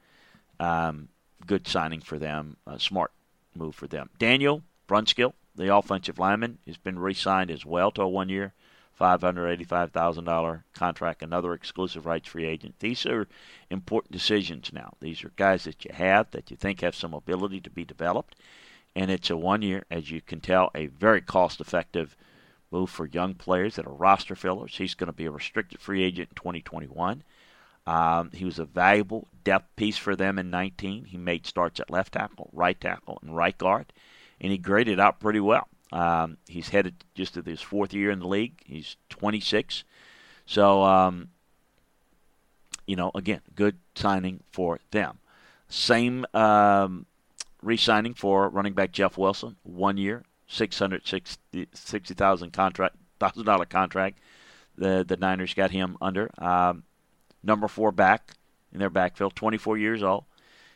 um, 0.60 1.10
good 1.46 1.68
signing 1.68 2.02
for 2.02 2.18
them, 2.18 2.58
smart 2.78 3.12
move 3.54 3.76
for 3.76 3.88
them. 3.88 4.10
Daniel 4.18 4.64
Brunskill, 4.88 5.34
the 5.56 5.76
offensive 5.76 6.20
lineman, 6.20 6.60
has 6.68 6.78
been 6.78 7.00
re-signed 7.00 7.52
as 7.52 7.66
well 7.66 7.92
to 7.92 8.04
a 8.04 8.08
one-year, 8.08 8.54
$585,000 9.00 10.64
contract, 10.74 11.22
another 11.22 11.54
exclusive 11.54 12.06
rights 12.06 12.30
free 12.30 12.46
agent. 12.46 12.76
These 12.80 13.06
are 13.06 13.28
important 13.70 14.12
decisions 14.12 14.72
now. 14.72 14.94
These 15.02 15.24
are 15.24 15.32
guys 15.36 15.66
that 15.66 15.84
you 15.84 15.92
have 15.94 16.32
that 16.32 16.50
you 16.50 16.58
think 16.58 16.82
have 16.82 16.96
some 16.96 17.14
ability 17.14 17.60
to 17.62 17.70
be 17.70 17.84
developed 17.84 18.36
and 18.96 19.12
it's 19.12 19.30
a 19.30 19.38
one 19.38 19.62
year, 19.62 19.84
as 19.92 20.10
you 20.10 20.22
can 20.22 20.40
tell, 20.40 20.72
a 20.74 20.88
very 20.88 21.22
cost 21.22 21.60
effective 21.60 22.16
move 22.72 22.90
for 22.90 23.06
young 23.06 23.34
players 23.34 23.76
that 23.76 23.86
are 23.86 23.94
roster 23.94 24.36
fillers. 24.36 24.78
He's 24.78 24.94
going 24.94 25.08
to 25.08 25.14
be 25.14 25.26
a 25.26 25.32
restricted 25.32 25.80
free 25.80 26.04
agent 26.04 26.30
in 26.32 26.36
2021. 26.36 27.24
Um, 27.88 28.32
he 28.34 28.46
was 28.46 28.58
a 28.58 28.66
valuable 28.66 29.28
depth 29.44 29.76
piece 29.76 29.98
for 29.98 30.16
them 30.16 30.40
in 30.40 30.50
19. 30.50 31.06
He 31.06 31.18
made 31.18 31.46
starts 31.46 31.80
at 31.80 31.92
left 31.92 32.14
tackle, 32.14 32.50
right 32.52 32.80
tackle, 32.80 33.20
and 33.22 33.36
right 33.36 33.58
guard, 33.58 33.94
and 34.42 34.52
he 34.52 34.58
graded 34.58 35.00
out 35.00 35.20
pretty 35.20 35.40
well. 35.40 35.68
Um, 35.92 36.38
he's 36.48 36.70
headed 36.70 36.96
just 37.14 37.36
to 37.36 37.42
his 37.42 37.62
fourth 37.62 37.94
year 37.94 38.10
in 38.10 38.20
the 38.20 38.28
league. 38.28 38.60
He's 38.66 38.98
26. 39.10 39.84
So, 40.48 40.84
um, 40.84 41.30
you 42.88 42.96
know, 42.96 43.12
again, 43.14 43.42
good 43.56 43.78
signing 43.94 44.42
for 44.52 44.80
them. 44.92 45.20
Same 45.70 46.26
um, 46.34 47.06
re-signing 47.66 48.14
for 48.14 48.48
running 48.48 48.74
back 48.74 48.92
Jeff 48.92 49.18
Wilson, 49.18 49.56
one 49.64 49.98
year, 49.98 50.24
six 50.48 50.78
hundred 50.78 51.06
sixty 51.08 52.14
thousand 52.14 52.54
contract, 52.54 52.96
thousand 53.20 53.46
dollar 53.46 53.66
contract. 53.66 54.20
The 54.78 55.04
the 55.06 55.18
Niners 55.18 55.54
got 55.54 55.72
him 55.72 55.98
under 56.00 56.30
um, 56.38 56.84
number 57.44 57.68
four 57.68 57.92
back 57.92 58.34
in 58.72 58.80
their 58.80 58.90
backfield, 58.90 59.36
twenty 59.36 59.58
four 59.58 59.78
years 59.78 60.04
old. 60.04 60.26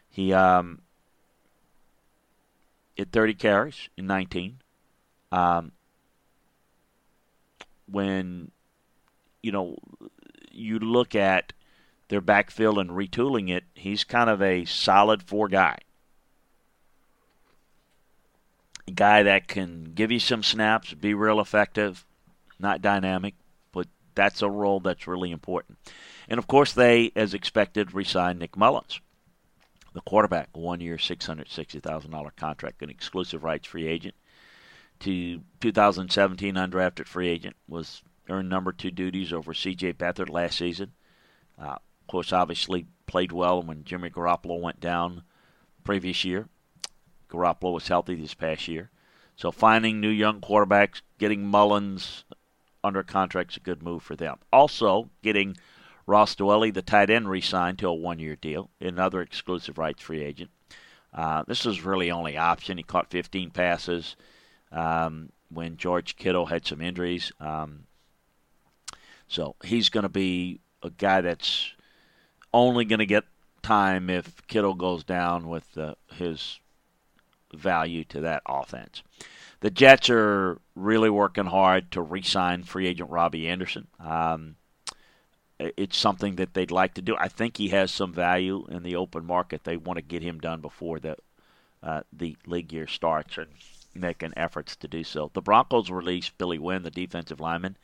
He 0.09 0.33
um, 0.33 0.81
thirty 3.11 3.35
carries 3.35 3.89
in 3.95 4.07
nineteen. 4.07 4.59
Um, 5.31 5.71
when 7.91 8.51
you 9.43 9.51
know 9.51 9.77
you 10.51 10.79
look 10.79 11.13
at 11.13 11.53
their 12.07 12.21
backfield 12.21 12.79
and 12.79 12.89
retooling 12.89 13.51
it, 13.51 13.63
he's 13.75 14.03
kind 14.03 14.31
of 14.31 14.41
a 14.41 14.65
solid 14.65 15.21
four 15.21 15.47
guy 15.47 15.77
guy 18.91 19.23
that 19.23 19.47
can 19.47 19.91
give 19.95 20.11
you 20.11 20.19
some 20.19 20.43
snaps, 20.43 20.93
be 20.93 21.13
real 21.13 21.39
effective, 21.39 22.05
not 22.59 22.81
dynamic, 22.81 23.35
but 23.71 23.87
that's 24.15 24.41
a 24.41 24.49
role 24.49 24.79
that's 24.79 25.07
really 25.07 25.31
important. 25.31 25.77
And 26.27 26.37
of 26.37 26.47
course, 26.47 26.73
they, 26.73 27.11
as 27.15 27.33
expected, 27.33 27.93
re-signed 27.93 28.39
Nick 28.39 28.55
Mullens, 28.55 28.99
the 29.93 30.01
quarterback, 30.01 30.55
one 30.55 30.81
year, 30.81 30.97
six 30.97 31.25
hundred 31.25 31.49
sixty 31.49 31.79
thousand 31.79 32.11
dollar 32.11 32.31
contract, 32.35 32.81
an 32.81 32.89
exclusive 32.89 33.43
rights 33.43 33.67
free 33.67 33.87
agent. 33.87 34.15
To 35.01 35.41
2017 35.61 36.55
undrafted 36.55 37.07
free 37.07 37.29
agent 37.29 37.55
was 37.67 38.03
earned 38.29 38.49
number 38.49 38.73
two 38.73 38.91
duties 38.91 39.31
over 39.31 39.53
C.J. 39.53 39.93
Beathard 39.93 40.29
last 40.29 40.57
season. 40.57 40.91
Uh, 41.57 41.77
of 41.77 42.07
course, 42.07 42.33
obviously 42.33 42.85
played 43.07 43.31
well 43.31 43.63
when 43.63 43.85
Jimmy 43.85 44.09
Garoppolo 44.09 44.59
went 44.59 44.79
down 44.81 45.23
previous 45.83 46.23
year. 46.25 46.49
Garoppolo 47.29 47.73
was 47.73 47.87
healthy 47.87 48.15
this 48.15 48.33
past 48.33 48.67
year. 48.67 48.89
So 49.35 49.51
finding 49.51 49.99
new 49.99 50.09
young 50.09 50.41
quarterbacks, 50.41 51.01
getting 51.17 51.45
Mullens 51.45 52.25
under 52.83 53.03
contract 53.03 53.51
is 53.51 53.57
a 53.57 53.61
good 53.61 53.81
move 53.81 54.03
for 54.03 54.15
them. 54.15 54.37
Also, 54.51 55.09
getting 55.21 55.55
Ross 56.05 56.35
Dwelley, 56.35 56.73
the 56.73 56.81
tight 56.81 57.09
end, 57.09 57.29
re-signed 57.29 57.79
to 57.79 57.87
a 57.87 57.93
one-year 57.93 58.35
deal, 58.35 58.69
another 58.81 59.21
exclusive 59.21 59.77
rights 59.77 60.01
free 60.01 60.23
agent. 60.23 60.49
Uh, 61.13 61.43
this 61.47 61.65
was 61.65 61.83
really 61.83 62.11
only 62.11 62.37
option. 62.37 62.77
He 62.77 62.83
caught 62.83 63.09
15 63.09 63.51
passes 63.51 64.15
um, 64.71 65.31
when 65.49 65.77
George 65.77 66.15
Kittle 66.15 66.47
had 66.47 66.65
some 66.65 66.81
injuries. 66.81 67.31
Um, 67.39 67.85
so 69.27 69.55
he's 69.63 69.89
going 69.89 70.03
to 70.03 70.09
be 70.09 70.59
a 70.83 70.89
guy 70.89 71.21
that's 71.21 71.71
only 72.53 72.85
going 72.85 72.99
to 72.99 73.05
get 73.05 73.25
time 73.61 74.09
if 74.09 74.45
Kittle 74.47 74.73
goes 74.73 75.03
down 75.03 75.47
with 75.47 75.77
uh, 75.77 75.95
his 76.13 76.59
value 77.53 78.03
to 78.05 78.21
that 78.21 78.41
offense. 78.45 79.01
The 79.61 79.69
Jets 79.69 80.09
are 80.09 80.59
really 80.75 81.09
working 81.09 81.47
hard 81.47 81.91
to 81.91 82.01
re-sign 82.01 82.63
free 82.63 82.87
agent 82.87 83.09
Robbie 83.09 83.47
Anderson. 83.47 83.87
Um, 83.99 84.55
it's 85.59 85.97
something 85.97 86.37
that 86.37 86.53
they'd 86.53 86.71
like 86.71 86.93
to 86.93 87.01
do. 87.01 87.17
I 87.19 87.27
think 87.27 87.57
he 87.57 87.69
has 87.69 87.91
some 87.91 88.13
value 88.13 88.65
in 88.69 88.83
the 88.83 88.95
open 88.95 89.25
market. 89.25 89.65
They 89.65 89.75
want 89.75 89.97
to 89.97 90.01
get 90.01 90.23
him 90.23 90.39
done 90.39 90.61
before 90.61 90.99
the 90.99 91.17
uh, 91.81 92.01
the 92.11 92.35
league 92.45 92.73
year 92.73 92.87
starts 92.87 93.37
and 93.37 93.47
making 93.95 94.33
efforts 94.35 94.75
to 94.77 94.87
do 94.87 95.03
so. 95.03 95.31
The 95.33 95.41
Broncos 95.41 95.89
released 95.89 96.37
Billy 96.37 96.59
Winn, 96.59 96.83
the 96.83 96.91
defensive 96.91 97.39
lineman. 97.39 97.77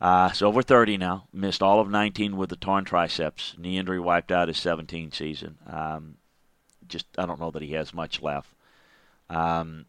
Uh, 0.00 0.28
he's 0.28 0.42
over 0.42 0.62
30 0.62 0.98
now. 0.98 1.28
Missed 1.32 1.62
all 1.62 1.80
of 1.80 1.88
19 1.90 2.36
with 2.36 2.50
the 2.50 2.56
torn 2.56 2.84
triceps. 2.84 3.54
Knee 3.56 3.78
injury 3.78 4.00
wiped 4.00 4.32
out 4.32 4.48
his 4.48 4.58
17 4.58 5.12
season. 5.12 5.58
Um, 5.66 6.16
just 6.92 7.06
I 7.18 7.26
don't 7.26 7.40
know 7.40 7.50
that 7.50 7.62
he 7.62 7.72
has 7.72 7.94
much 7.94 8.22
left. 8.22 8.50
Um, 9.28 9.86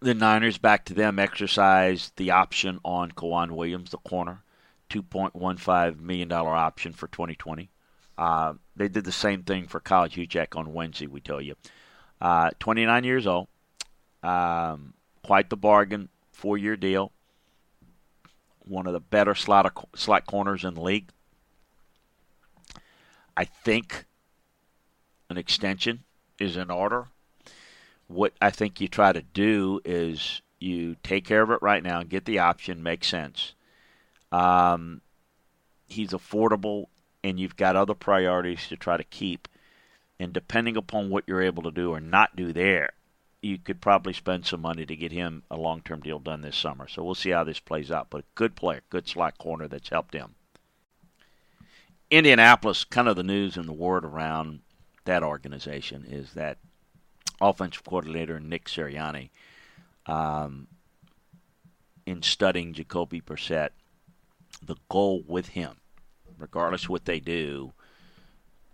the 0.00 0.14
Niners 0.14 0.58
back 0.58 0.84
to 0.86 0.94
them 0.94 1.18
exercised 1.18 2.16
the 2.16 2.30
option 2.30 2.78
on 2.84 3.10
K'Waun 3.12 3.52
Williams, 3.52 3.90
the 3.90 3.98
corner, 3.98 4.42
two 4.88 5.02
point 5.02 5.34
one 5.34 5.56
five 5.56 6.00
million 6.00 6.28
dollar 6.28 6.54
option 6.54 6.92
for 6.92 7.08
2020. 7.08 7.68
Uh, 8.16 8.54
they 8.76 8.88
did 8.88 9.04
the 9.04 9.12
same 9.12 9.42
thing 9.42 9.66
for 9.66 9.80
Kyle 9.80 10.08
Juszczyk 10.08 10.56
on 10.56 10.72
Wednesday. 10.72 11.08
We 11.08 11.20
tell 11.20 11.40
you, 11.40 11.56
uh, 12.20 12.50
29 12.60 13.02
years 13.02 13.26
old, 13.26 13.48
um, 14.22 14.94
quite 15.24 15.50
the 15.50 15.56
bargain, 15.56 16.10
four 16.32 16.56
year 16.56 16.76
deal. 16.76 17.10
One 18.60 18.86
of 18.86 18.92
the 18.92 19.00
better 19.00 19.34
slot 19.34 19.72
slot 19.96 20.26
corners 20.26 20.64
in 20.64 20.74
the 20.74 20.80
league. 20.80 21.10
I 23.36 23.44
think 23.44 24.04
an 25.34 25.38
extension 25.38 26.04
is 26.38 26.56
in 26.56 26.70
order. 26.70 27.08
What 28.06 28.34
I 28.40 28.50
think 28.50 28.80
you 28.80 28.86
try 28.86 29.12
to 29.12 29.22
do 29.22 29.80
is 29.84 30.42
you 30.60 30.96
take 31.02 31.24
care 31.24 31.42
of 31.42 31.50
it 31.50 31.60
right 31.60 31.82
now, 31.82 32.00
and 32.00 32.08
get 32.08 32.24
the 32.24 32.38
option, 32.38 32.82
makes 32.82 33.08
sense. 33.08 33.54
Um, 34.30 35.00
he's 35.88 36.10
affordable, 36.10 36.86
and 37.24 37.40
you've 37.40 37.56
got 37.56 37.74
other 37.74 37.94
priorities 37.94 38.68
to 38.68 38.76
try 38.76 38.96
to 38.96 39.04
keep. 39.04 39.48
And 40.20 40.32
depending 40.32 40.76
upon 40.76 41.10
what 41.10 41.24
you're 41.26 41.42
able 41.42 41.64
to 41.64 41.72
do 41.72 41.90
or 41.90 42.00
not 42.00 42.36
do 42.36 42.52
there, 42.52 42.90
you 43.42 43.58
could 43.58 43.80
probably 43.80 44.12
spend 44.12 44.46
some 44.46 44.60
money 44.60 44.86
to 44.86 44.96
get 44.96 45.10
him 45.10 45.42
a 45.50 45.56
long 45.56 45.80
term 45.82 46.00
deal 46.00 46.20
done 46.20 46.42
this 46.42 46.56
summer. 46.56 46.86
So 46.86 47.02
we'll 47.02 47.16
see 47.16 47.30
how 47.30 47.42
this 47.42 47.58
plays 47.58 47.90
out. 47.90 48.06
But 48.08 48.20
a 48.20 48.24
good 48.36 48.54
player, 48.54 48.82
good 48.88 49.08
slot 49.08 49.36
corner 49.38 49.66
that's 49.66 49.88
helped 49.88 50.14
him. 50.14 50.36
Indianapolis, 52.10 52.84
kind 52.84 53.08
of 53.08 53.16
the 53.16 53.24
news 53.24 53.56
and 53.56 53.68
the 53.68 53.72
word 53.72 54.04
around 54.04 54.60
that 55.04 55.22
organization 55.22 56.04
is 56.08 56.32
that 56.34 56.58
offensive 57.40 57.84
coordinator 57.84 58.40
Nick 58.40 58.66
Sirianni, 58.66 59.30
um, 60.06 60.66
in 62.06 62.22
studying 62.22 62.72
Jacoby 62.72 63.20
Brissett, 63.20 63.70
the 64.62 64.76
goal 64.88 65.22
with 65.26 65.48
him, 65.48 65.76
regardless 66.38 66.88
what 66.88 67.04
they 67.04 67.20
do 67.20 67.72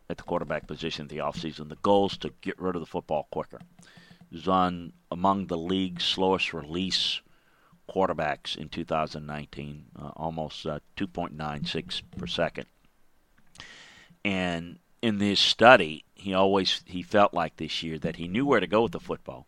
at 0.09 0.17
the 0.17 0.23
quarterback 0.25 0.67
position 0.67 1.03
in 1.03 1.09
the 1.09 1.23
offseason, 1.23 1.69
the 1.69 1.77
goal 1.77 2.07
is 2.07 2.17
to 2.19 2.33
get 2.41 2.61
rid 2.61 2.75
of 2.75 2.81
the 2.81 2.87
football 2.87 3.29
quicker. 3.31 3.61
He's 4.31 4.49
on 4.49 4.93
among 5.11 5.47
the 5.47 5.59
league's 5.59 6.05
slowest 6.05 6.53
release 6.53 7.21
quarterbacks 7.89 8.57
in 8.57 8.69
2019, 8.69 9.85
uh, 9.99 10.09
almost 10.17 10.67
uh, 10.67 10.79
2.96 10.97 12.03
per 12.17 12.27
second. 12.27 12.67
And 14.25 14.79
in 15.03 15.19
this 15.19 15.41
study, 15.41 16.05
he 16.15 16.35
always 16.35 16.83
he 16.87 17.03
felt 17.03 17.33
like 17.33 17.57
this 17.57 17.83
year 17.83 17.99
that 17.99 18.17
he 18.17 18.29
knew 18.29 18.45
where 18.45 18.61
to 18.61 18.67
go 18.67 18.83
with 18.83 18.93
the 18.93 19.01
football, 19.01 19.47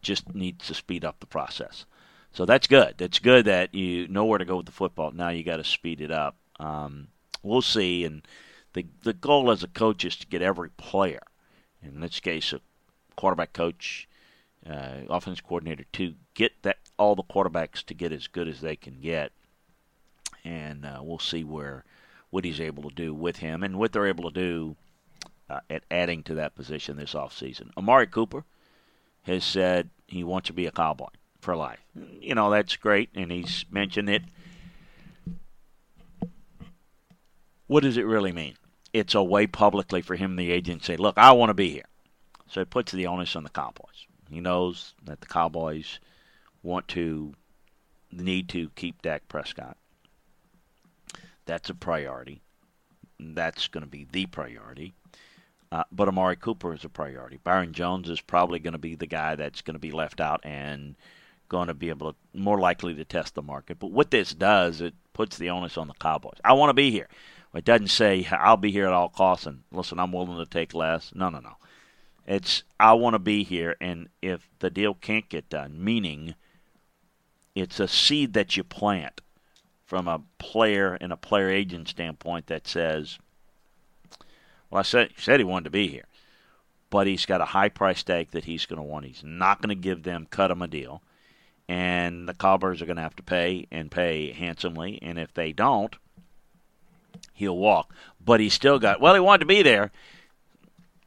just 0.00 0.34
needs 0.34 0.66
to 0.68 0.74
speed 0.74 1.04
up 1.04 1.20
the 1.20 1.26
process. 1.26 1.84
So 2.32 2.46
that's 2.46 2.66
good. 2.66 2.94
That's 2.96 3.18
good 3.18 3.44
that 3.46 3.74
you 3.74 4.08
know 4.08 4.24
where 4.24 4.38
to 4.38 4.44
go 4.44 4.56
with 4.56 4.66
the 4.66 4.72
football. 4.72 5.10
Now 5.10 5.28
you 5.28 5.42
got 5.42 5.56
to 5.56 5.64
speed 5.64 6.00
it 6.00 6.10
up. 6.10 6.36
Um, 6.58 7.08
we'll 7.42 7.62
see. 7.62 8.04
And 8.04 8.26
the 8.72 8.86
the 9.02 9.12
goal 9.12 9.50
as 9.50 9.62
a 9.62 9.68
coach 9.68 10.04
is 10.04 10.16
to 10.16 10.26
get 10.26 10.42
every 10.42 10.70
player, 10.70 11.22
in 11.82 12.00
this 12.00 12.20
case, 12.20 12.52
a 12.52 12.60
quarterback 13.16 13.52
coach, 13.52 14.08
uh, 14.68 15.00
offense 15.10 15.40
coordinator, 15.40 15.84
to 15.92 16.14
get 16.34 16.52
that 16.62 16.78
all 16.96 17.16
the 17.16 17.24
quarterbacks 17.24 17.84
to 17.86 17.94
get 17.94 18.12
as 18.12 18.28
good 18.28 18.48
as 18.48 18.60
they 18.60 18.76
can 18.76 19.00
get. 19.00 19.32
And 20.44 20.84
uh, 20.84 21.00
we'll 21.02 21.18
see 21.18 21.44
where 21.44 21.84
what 22.30 22.44
he's 22.44 22.60
able 22.60 22.88
to 22.88 22.94
do 22.94 23.12
with 23.12 23.36
him 23.36 23.62
and 23.62 23.78
what 23.78 23.92
they're 23.92 24.06
able 24.06 24.30
to 24.30 24.40
do 24.40 24.76
uh, 25.52 25.60
at 25.68 25.84
adding 25.90 26.22
to 26.22 26.34
that 26.36 26.54
position 26.54 26.96
this 26.96 27.12
offseason. 27.12 27.70
Amari 27.76 28.06
Cooper 28.06 28.44
has 29.22 29.44
said 29.44 29.90
he 30.06 30.24
wants 30.24 30.46
to 30.46 30.52
be 30.52 30.66
a 30.66 30.72
cowboy 30.72 31.08
for 31.40 31.54
life. 31.54 31.80
You 32.20 32.34
know, 32.34 32.50
that's 32.50 32.76
great, 32.76 33.10
and 33.14 33.30
he's 33.30 33.66
mentioned 33.70 34.08
it. 34.08 34.22
What 37.66 37.82
does 37.82 37.96
it 37.96 38.06
really 38.06 38.32
mean? 38.32 38.54
It's 38.92 39.14
a 39.14 39.22
way 39.22 39.46
publicly 39.46 40.02
for 40.02 40.16
him, 40.16 40.30
and 40.32 40.38
the 40.38 40.50
agent, 40.50 40.84
say, 40.84 40.96
look, 40.96 41.18
I 41.18 41.32
want 41.32 41.50
to 41.50 41.54
be 41.54 41.70
here. 41.70 41.86
So 42.48 42.60
it 42.60 42.70
puts 42.70 42.92
the 42.92 43.06
onus 43.06 43.36
on 43.36 43.44
the 43.44 43.50
Cowboys. 43.50 44.06
He 44.30 44.40
knows 44.40 44.94
that 45.04 45.20
the 45.20 45.26
Cowboys 45.26 45.98
want 46.62 46.88
to, 46.88 47.34
need 48.10 48.48
to 48.50 48.70
keep 48.76 49.02
Dak 49.02 49.28
Prescott. 49.28 49.76
That's 51.44 51.70
a 51.70 51.74
priority. 51.74 52.40
That's 53.18 53.68
going 53.68 53.84
to 53.84 53.90
be 53.90 54.06
the 54.10 54.26
priority. 54.26 54.94
Uh, 55.72 55.84
but 55.90 56.06
Amari 56.06 56.36
Cooper 56.36 56.74
is 56.74 56.84
a 56.84 56.90
priority. 56.90 57.38
Byron 57.42 57.72
Jones 57.72 58.10
is 58.10 58.20
probably 58.20 58.58
going 58.58 58.74
to 58.74 58.78
be 58.78 58.94
the 58.94 59.06
guy 59.06 59.36
that's 59.36 59.62
going 59.62 59.74
to 59.74 59.80
be 59.80 59.90
left 59.90 60.20
out 60.20 60.40
and 60.44 60.96
going 61.48 61.68
to 61.68 61.74
be 61.74 61.88
able 61.88 62.12
to 62.12 62.18
more 62.34 62.60
likely 62.60 62.94
to 62.94 63.06
test 63.06 63.34
the 63.34 63.40
market. 63.40 63.78
But 63.78 63.90
what 63.90 64.10
this 64.10 64.34
does, 64.34 64.82
it 64.82 64.92
puts 65.14 65.38
the 65.38 65.48
onus 65.48 65.78
on 65.78 65.88
the 65.88 65.94
Cowboys. 65.94 66.36
I 66.44 66.52
want 66.52 66.68
to 66.68 66.74
be 66.74 66.90
here. 66.90 67.08
It 67.54 67.64
doesn't 67.64 67.88
say 67.88 68.28
I'll 68.30 68.58
be 68.58 68.70
here 68.70 68.86
at 68.86 68.92
all 68.92 69.08
costs 69.08 69.46
and 69.46 69.62
listen, 69.72 69.98
I'm 69.98 70.12
willing 70.12 70.36
to 70.36 70.44
take 70.44 70.74
less. 70.74 71.10
No, 71.14 71.30
no, 71.30 71.40
no. 71.40 71.56
It's 72.26 72.64
I 72.78 72.92
want 72.92 73.14
to 73.14 73.18
be 73.18 73.42
here, 73.42 73.74
and 73.80 74.10
if 74.20 74.50
the 74.58 74.68
deal 74.68 74.92
can't 74.92 75.28
get 75.30 75.48
done, 75.48 75.82
meaning 75.82 76.34
it's 77.54 77.80
a 77.80 77.88
seed 77.88 78.34
that 78.34 78.58
you 78.58 78.62
plant 78.62 79.22
from 79.86 80.06
a 80.06 80.20
player 80.36 80.98
and 81.00 81.14
a 81.14 81.16
player 81.16 81.48
agent 81.48 81.88
standpoint 81.88 82.46
that 82.48 82.68
says, 82.68 83.18
well, 84.72 84.80
I 84.80 84.82
said 84.82 85.10
said 85.18 85.38
he 85.38 85.44
wanted 85.44 85.64
to 85.64 85.70
be 85.70 85.86
here, 85.88 86.06
but 86.88 87.06
he's 87.06 87.26
got 87.26 87.42
a 87.42 87.46
high 87.46 87.68
price 87.68 88.02
tag 88.02 88.30
that 88.30 88.46
he's 88.46 88.64
going 88.64 88.78
to 88.78 88.82
want. 88.82 89.04
He's 89.04 89.22
not 89.22 89.60
going 89.60 89.68
to 89.68 89.74
give 89.74 90.02
them 90.02 90.26
cut 90.30 90.50
him 90.50 90.62
a 90.62 90.66
deal, 90.66 91.02
and 91.68 92.26
the 92.26 92.32
Cowboys 92.32 92.80
are 92.80 92.86
going 92.86 92.96
to 92.96 93.02
have 93.02 93.16
to 93.16 93.22
pay 93.22 93.66
and 93.70 93.90
pay 93.90 94.32
handsomely. 94.32 94.98
And 95.02 95.18
if 95.18 95.34
they 95.34 95.52
don't, 95.52 95.94
he'll 97.34 97.58
walk. 97.58 97.92
But 98.18 98.40
he's 98.40 98.54
still 98.54 98.78
got. 98.78 98.98
Well, 98.98 99.12
he 99.12 99.20
wanted 99.20 99.40
to 99.40 99.46
be 99.46 99.62
there. 99.62 99.92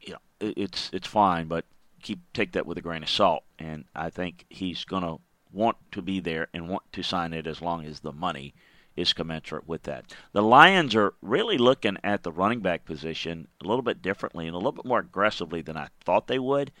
You 0.00 0.12
know, 0.12 0.20
it's 0.40 0.88
it's 0.92 1.08
fine, 1.08 1.48
but 1.48 1.64
keep 2.02 2.20
take 2.32 2.52
that 2.52 2.66
with 2.66 2.78
a 2.78 2.82
grain 2.82 3.02
of 3.02 3.10
salt. 3.10 3.42
And 3.58 3.84
I 3.96 4.10
think 4.10 4.44
he's 4.48 4.84
going 4.84 5.02
to 5.02 5.18
want 5.52 5.76
to 5.90 6.02
be 6.02 6.20
there 6.20 6.46
and 6.54 6.68
want 6.68 6.84
to 6.92 7.02
sign 7.02 7.32
it 7.32 7.48
as 7.48 7.60
long 7.60 7.84
as 7.84 7.98
the 7.98 8.12
money 8.12 8.54
is 8.96 9.12
commensurate 9.12 9.68
with 9.68 9.82
that. 9.84 10.14
The 10.32 10.42
Lions 10.42 10.94
are 10.94 11.14
really 11.20 11.58
looking 11.58 11.98
at 12.02 12.22
the 12.22 12.32
running 12.32 12.60
back 12.60 12.84
position 12.84 13.48
a 13.62 13.68
little 13.68 13.82
bit 13.82 14.02
differently 14.02 14.46
and 14.46 14.54
a 14.54 14.58
little 14.58 14.72
bit 14.72 14.86
more 14.86 15.00
aggressively 15.00 15.62
than 15.62 15.76
I 15.76 15.88
thought 16.04 16.26
they 16.26 16.38
would. 16.38 16.72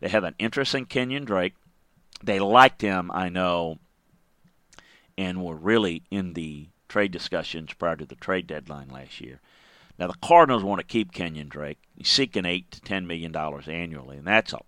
They 0.00 0.08
have 0.08 0.24
an 0.24 0.34
interest 0.38 0.74
in 0.74 0.86
Kenyon 0.86 1.24
Drake. 1.24 1.54
They 2.22 2.38
liked 2.38 2.80
him, 2.80 3.10
I 3.10 3.28
know, 3.28 3.78
and 5.18 5.42
were 5.42 5.56
really 5.56 6.02
in 6.10 6.34
the 6.34 6.68
trade 6.88 7.10
discussions 7.10 7.72
prior 7.74 7.96
to 7.96 8.06
the 8.06 8.14
trade 8.14 8.46
deadline 8.46 8.88
last 8.88 9.20
year. 9.20 9.40
Now 9.98 10.06
the 10.08 10.18
Cardinals 10.22 10.64
want 10.64 10.80
to 10.80 10.86
keep 10.86 11.12
Kenyon 11.12 11.48
Drake. 11.48 11.78
He's 11.96 12.08
seeking 12.08 12.44
eight 12.46 12.70
to 12.72 12.80
ten 12.80 13.06
million 13.06 13.32
dollars 13.32 13.68
annually, 13.68 14.18
and 14.18 14.26
that's 14.26 14.52
a 14.52 14.60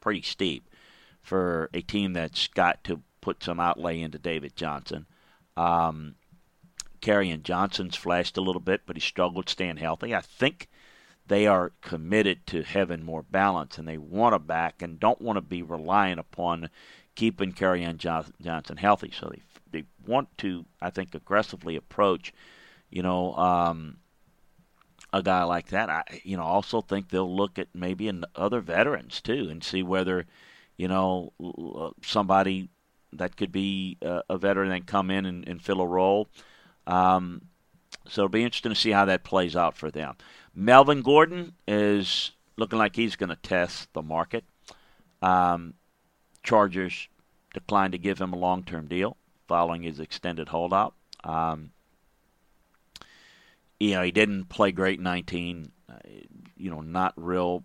pretty 0.00 0.22
steep 0.22 0.68
for 1.22 1.70
a 1.72 1.80
team 1.80 2.12
that's 2.12 2.48
got 2.48 2.84
to 2.84 3.00
put 3.20 3.42
some 3.42 3.58
outlay 3.58 4.00
into 4.00 4.18
David 4.18 4.54
Johnson. 4.56 5.06
Um, 5.56 6.16
Kerryon 7.04 7.42
Johnson's 7.42 7.96
flashed 7.96 8.38
a 8.38 8.40
little 8.40 8.62
bit, 8.62 8.80
but 8.86 8.96
he 8.96 9.00
struggled 9.00 9.50
staying 9.50 9.76
healthy. 9.76 10.14
I 10.14 10.22
think 10.22 10.68
they 11.26 11.46
are 11.46 11.72
committed 11.82 12.46
to 12.46 12.62
having 12.62 13.02
more 13.04 13.22
balance, 13.22 13.76
and 13.76 13.86
they 13.86 13.98
want 13.98 14.34
to 14.34 14.38
back 14.38 14.80
and 14.80 14.98
don't 14.98 15.20
want 15.20 15.36
to 15.36 15.42
be 15.42 15.62
reliant 15.62 16.18
upon 16.18 16.70
keeping 17.14 17.52
Kerryon 17.52 17.98
Johnson 17.98 18.76
healthy. 18.78 19.12
So 19.12 19.28
they 19.28 19.42
they 19.70 19.84
want 20.06 20.28
to, 20.38 20.64
I 20.80 20.90
think, 20.90 21.14
aggressively 21.14 21.76
approach, 21.76 22.32
you 22.90 23.02
know, 23.02 23.34
um, 23.34 23.98
a 25.12 25.22
guy 25.22 25.42
like 25.42 25.68
that. 25.68 25.90
I, 25.90 26.04
you 26.22 26.36
know, 26.36 26.44
also 26.44 26.80
think 26.80 27.08
they'll 27.08 27.36
look 27.36 27.58
at 27.58 27.68
maybe 27.74 28.08
in 28.08 28.24
other 28.34 28.60
veterans 28.60 29.20
too 29.20 29.48
and 29.50 29.62
see 29.62 29.82
whether, 29.82 30.26
you 30.76 30.88
know, 30.88 31.32
somebody 32.02 32.70
that 33.12 33.36
could 33.36 33.52
be 33.52 33.98
a, 34.00 34.22
a 34.30 34.38
veteran 34.38 34.70
that 34.70 34.86
come 34.86 35.10
in 35.10 35.26
and, 35.26 35.46
and 35.46 35.60
fill 35.60 35.80
a 35.82 35.86
role. 35.86 36.28
Um, 36.86 37.42
so 38.08 38.22
it'll 38.22 38.28
be 38.28 38.44
interesting 38.44 38.72
to 38.72 38.78
see 38.78 38.90
how 38.90 39.06
that 39.06 39.24
plays 39.24 39.56
out 39.56 39.76
for 39.76 39.90
them. 39.90 40.16
Melvin 40.54 41.02
Gordon 41.02 41.54
is 41.66 42.32
looking 42.56 42.78
like 42.78 42.96
he's 42.96 43.16
going 43.16 43.30
to 43.30 43.36
test 43.36 43.92
the 43.92 44.02
market. 44.02 44.44
Um, 45.22 45.74
Chargers 46.42 47.08
declined 47.54 47.92
to 47.92 47.98
give 47.98 48.20
him 48.20 48.32
a 48.32 48.38
long 48.38 48.62
term 48.62 48.86
deal 48.86 49.16
following 49.48 49.82
his 49.82 50.00
extended 50.00 50.48
holdout. 50.48 50.94
Um, 51.22 51.70
you 53.80 53.92
know, 53.92 54.02
he 54.02 54.10
didn't 54.10 54.48
play 54.48 54.72
great 54.72 54.98
in 54.98 55.04
19. 55.04 55.72
Uh, 55.88 55.94
you 56.56 56.70
know, 56.70 56.80
not 56.80 57.14
real 57.16 57.64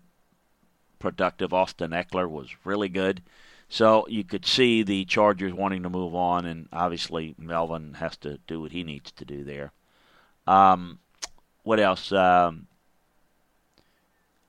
productive. 0.98 1.52
Austin 1.52 1.90
Ekeler 1.90 2.28
was 2.28 2.48
really 2.64 2.88
good. 2.88 3.22
So 3.72 4.04
you 4.08 4.24
could 4.24 4.44
see 4.44 4.82
the 4.82 5.04
Chargers 5.04 5.54
wanting 5.54 5.84
to 5.84 5.88
move 5.88 6.12
on, 6.12 6.44
and 6.44 6.68
obviously 6.72 7.36
Melvin 7.38 7.94
has 7.94 8.16
to 8.18 8.38
do 8.48 8.60
what 8.60 8.72
he 8.72 8.82
needs 8.82 9.12
to 9.12 9.24
do 9.24 9.44
there. 9.44 9.70
Um, 10.44 10.98
what 11.62 11.78
else? 11.78 12.10
Um, 12.10 12.66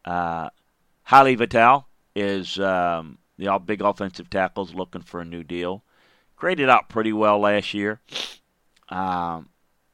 uh, 0.03 0.49
Haley 1.05 1.35
Vital 1.35 1.85
is 2.15 2.59
um, 2.59 3.19
the 3.37 3.55
big 3.63 3.81
offensive 3.81 4.27
tackles 4.31 4.73
looking 4.73 5.03
for 5.03 5.21
a 5.21 5.25
new 5.25 5.43
deal. 5.43 5.83
Graded 6.35 6.67
out 6.67 6.89
pretty 6.89 7.13
well 7.13 7.37
last 7.39 7.75
year. 7.75 8.01
Um, 8.89 9.49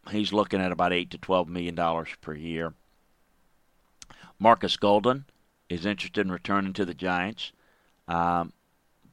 he's 0.10 0.32
looking 0.32 0.62
at 0.62 0.72
about 0.72 0.94
eight 0.94 1.12
to 1.12 1.18
twelve 1.18 1.50
million 1.50 1.76
dollars 1.76 2.10
per 2.22 2.34
year. 2.34 2.74
Marcus 4.40 4.78
Golden 4.78 5.26
is 5.68 5.86
interested 5.86 6.26
in 6.26 6.32
returning 6.32 6.72
to 6.72 6.86
the 6.86 6.94
Giants. 6.94 7.52
Um, 8.08 8.54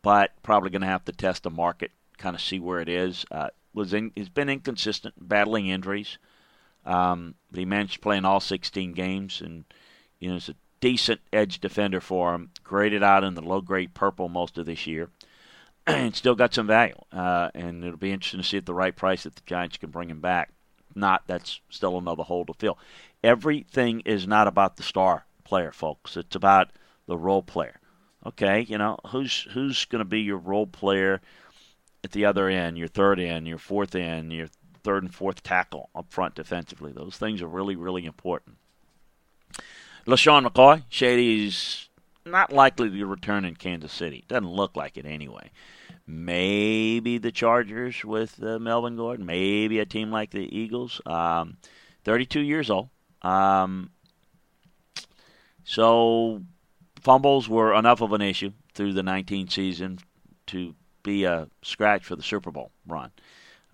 but 0.05 0.33
probably 0.43 0.69
going 0.69 0.83
to 0.83 0.87
have 0.87 1.05
to 1.07 1.13
test 1.13 1.43
the 1.43 1.51
market, 1.51 1.91
kind 2.19 2.37
of 2.37 2.43
see 2.43 2.61
where 2.61 2.81
it 2.81 2.91
is. 2.91 3.25
Uh, 3.31 3.49
was 3.73 3.95
in, 3.95 4.13
he's 4.15 4.29
been 4.29 4.51
inconsistent, 4.51 5.15
battling 5.19 5.67
injuries, 5.67 6.19
um, 6.85 7.35
but 7.51 7.59
he 7.59 7.65
managed 7.65 7.95
to 7.95 8.01
play 8.01 8.19
in 8.19 8.27
all 8.27 8.39
16 8.39 8.93
games, 8.93 9.41
and 9.41 9.65
you 10.21 10.29
know, 10.29 10.37
it's 10.37 10.51
a 10.51 10.55
decent 10.81 11.23
edge 11.33 11.59
defender 11.59 12.01
for 12.01 12.35
him. 12.35 12.51
Graded 12.63 13.03
out 13.03 13.25
in 13.25 13.35
the 13.35 13.41
low 13.41 13.63
grade 13.63 13.95
purple 13.95 14.29
most 14.29 14.59
of 14.59 14.67
this 14.67 14.87
year, 14.87 15.09
and 15.87 16.15
still 16.15 16.35
got 16.35 16.53
some 16.53 16.67
value. 16.67 16.95
Uh, 17.11 17.49
and 17.55 17.83
it'll 17.83 17.97
be 17.97 18.13
interesting 18.13 18.43
to 18.43 18.47
see 18.47 18.59
at 18.59 18.67
the 18.67 18.75
right 18.75 18.95
price 18.95 19.25
if 19.25 19.35
the 19.35 19.43
Giants 19.47 19.79
can 19.79 19.91
bring 19.91 20.11
him 20.11 20.21
back. 20.21 20.51
not, 20.95 21.23
that's 21.27 21.61
still 21.71 21.97
another 21.97 22.25
hole 22.25 22.45
to 22.45 22.53
fill. 22.53 22.79
Everything 23.25 24.01
is 24.01 24.27
not 24.27 24.47
about 24.47 24.77
the 24.77 24.83
star 24.83 25.25
player, 25.45 25.73
folks. 25.73 26.15
It's 26.15 26.37
about 26.37 26.69
the 27.07 27.17
role 27.17 27.43
player. 27.43 27.81
Okay, 28.27 28.63
you 28.63 28.79
know 28.79 28.99
who's 29.09 29.47
who's 29.53 29.85
going 29.85 30.01
to 30.01 30.05
be 30.05 30.21
your 30.21 30.39
role 30.39 30.67
player 30.67 31.21
at 32.03 32.13
the 32.13 32.25
other 32.25 32.49
end, 32.49 32.79
your 32.79 32.89
third 32.89 33.19
end, 33.19 33.47
your 33.47 33.59
fourth 33.59 33.95
end, 33.95 34.33
your 34.33 34.49
third 34.83 35.03
and 35.03 35.15
fourth 35.15 35.43
tackle 35.43 35.89
up 35.95 36.13
front 36.13 36.35
defensively. 36.35 36.93
Those 36.93 37.17
things 37.17 37.43
are 37.43 37.49
really, 37.49 37.77
really 37.77 38.05
important. 38.05 38.57
LeSean 40.07 40.47
McCoy, 40.47 40.83
Shady's 40.91 41.89
not 42.27 42.53
likely 42.53 42.91
to 42.91 43.07
return 43.07 43.45
in 43.45 43.57
Kansas 43.57 43.93
City. 43.93 44.25
Doesn't 44.29 44.49
look 44.49 44.77
like 44.77 44.97
it 44.97 45.07
anyway. 45.07 45.51
Maybe 46.07 47.17
the 47.17 47.33
Chargers 47.33 48.05
with 48.05 48.43
uh, 48.43 48.59
Melvin 48.59 48.97
Gordon. 48.97 49.25
Maybe 49.25 49.79
a 49.79 49.87
team 49.87 50.11
like 50.11 50.31
the 50.31 50.57
Eagles. 50.57 51.01
Um, 51.07 51.57
32 52.05 52.41
years 52.41 52.69
old. 52.69 52.91
Um, 53.23 53.91
so 55.65 56.43
fumbles 57.05 57.49
were 57.49 57.75
enough 57.75 58.01
of 58.01 58.13
an 58.13 58.23
issue 58.23 58.51
through 58.73 58.95
the 58.95 59.03
19 59.03 59.49
season 59.49 59.99
to 60.47 60.75
be 61.03 61.25
a 61.25 61.49
scratch 61.63 62.05
for 62.05 62.17
the 62.17 62.23
Super 62.23 62.51
Bowl 62.51 62.71
run. 62.87 63.13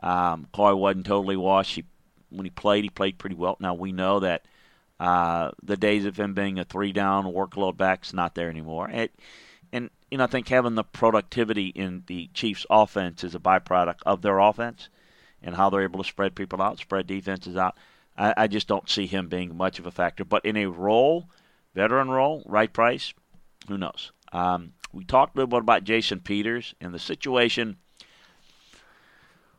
Um, 0.00 0.48
wasn't 0.52 1.06
totally 1.06 1.36
washed. 1.36 1.76
He, 1.76 1.84
when 2.30 2.44
he 2.44 2.50
played, 2.50 2.84
he 2.84 2.90
played 2.90 3.18
pretty 3.18 3.36
well. 3.36 3.56
Now 3.60 3.74
we 3.74 3.92
know 3.92 4.20
that 4.20 4.44
uh, 4.98 5.52
the 5.62 5.76
days 5.76 6.04
of 6.04 6.18
him 6.18 6.34
being 6.34 6.58
a 6.58 6.64
three-down 6.64 7.24
workload 7.26 7.76
back's 7.76 8.12
not 8.12 8.34
there 8.34 8.50
anymore. 8.50 8.90
It, 8.90 9.14
and 9.72 9.90
you 10.10 10.18
know, 10.18 10.24
I 10.24 10.26
think 10.26 10.48
having 10.48 10.74
the 10.74 10.84
productivity 10.84 11.68
in 11.68 12.02
the 12.06 12.28
Chiefs' 12.34 12.66
offense 12.68 13.22
is 13.22 13.34
a 13.34 13.40
byproduct 13.40 14.00
of 14.04 14.22
their 14.22 14.38
offense 14.38 14.88
and 15.42 15.54
how 15.54 15.70
they're 15.70 15.82
able 15.82 16.02
to 16.02 16.08
spread 16.08 16.34
people 16.34 16.60
out, 16.60 16.78
spread 16.78 17.06
defenses 17.06 17.56
out. 17.56 17.76
I, 18.18 18.34
I 18.36 18.46
just 18.48 18.66
don't 18.66 18.90
see 18.90 19.06
him 19.06 19.28
being 19.28 19.56
much 19.56 19.78
of 19.78 19.86
a 19.86 19.90
factor. 19.90 20.24
But 20.24 20.44
in 20.44 20.56
a 20.56 20.66
role, 20.66 21.28
veteran 21.74 22.11
role, 22.11 22.42
right 22.46 22.72
price, 22.72 23.14
who 23.68 23.78
knows? 23.78 24.12
Um, 24.33 24.72
we 24.92 25.04
talked 25.04 25.37
a 25.37 25.38
little 25.38 25.50
bit 25.50 25.61
about 25.61 25.85
Jason 25.85 26.20
Peters 26.20 26.74
and 26.80 26.92
the 26.92 26.98
situation 26.98 27.76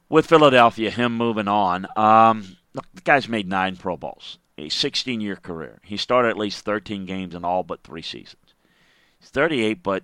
with 0.10 0.28
Philadelphia, 0.28 0.92
him 0.92 1.16
moving 1.16 1.48
on. 1.48 1.88
Um, 1.96 2.58
look, 2.74 2.86
the 2.94 3.02
guy's 3.02 3.30
made 3.30 3.48
nine 3.48 3.78
Pro 3.78 3.96
Bowls, 3.96 4.40
a 4.58 4.70
16 4.70 5.22
year 5.22 5.38
career. 5.38 5.80
He 5.84 5.98
started 5.98 6.30
at 6.30 6.38
least 6.38 6.66
13 6.66 7.06
games 7.06 7.34
in 7.34 7.46
all 7.46 7.64
but 7.64 7.84
three 7.84 8.02
seasons. 8.02 8.54
He's 9.20 9.30
38, 9.30 9.82
but 9.82 10.04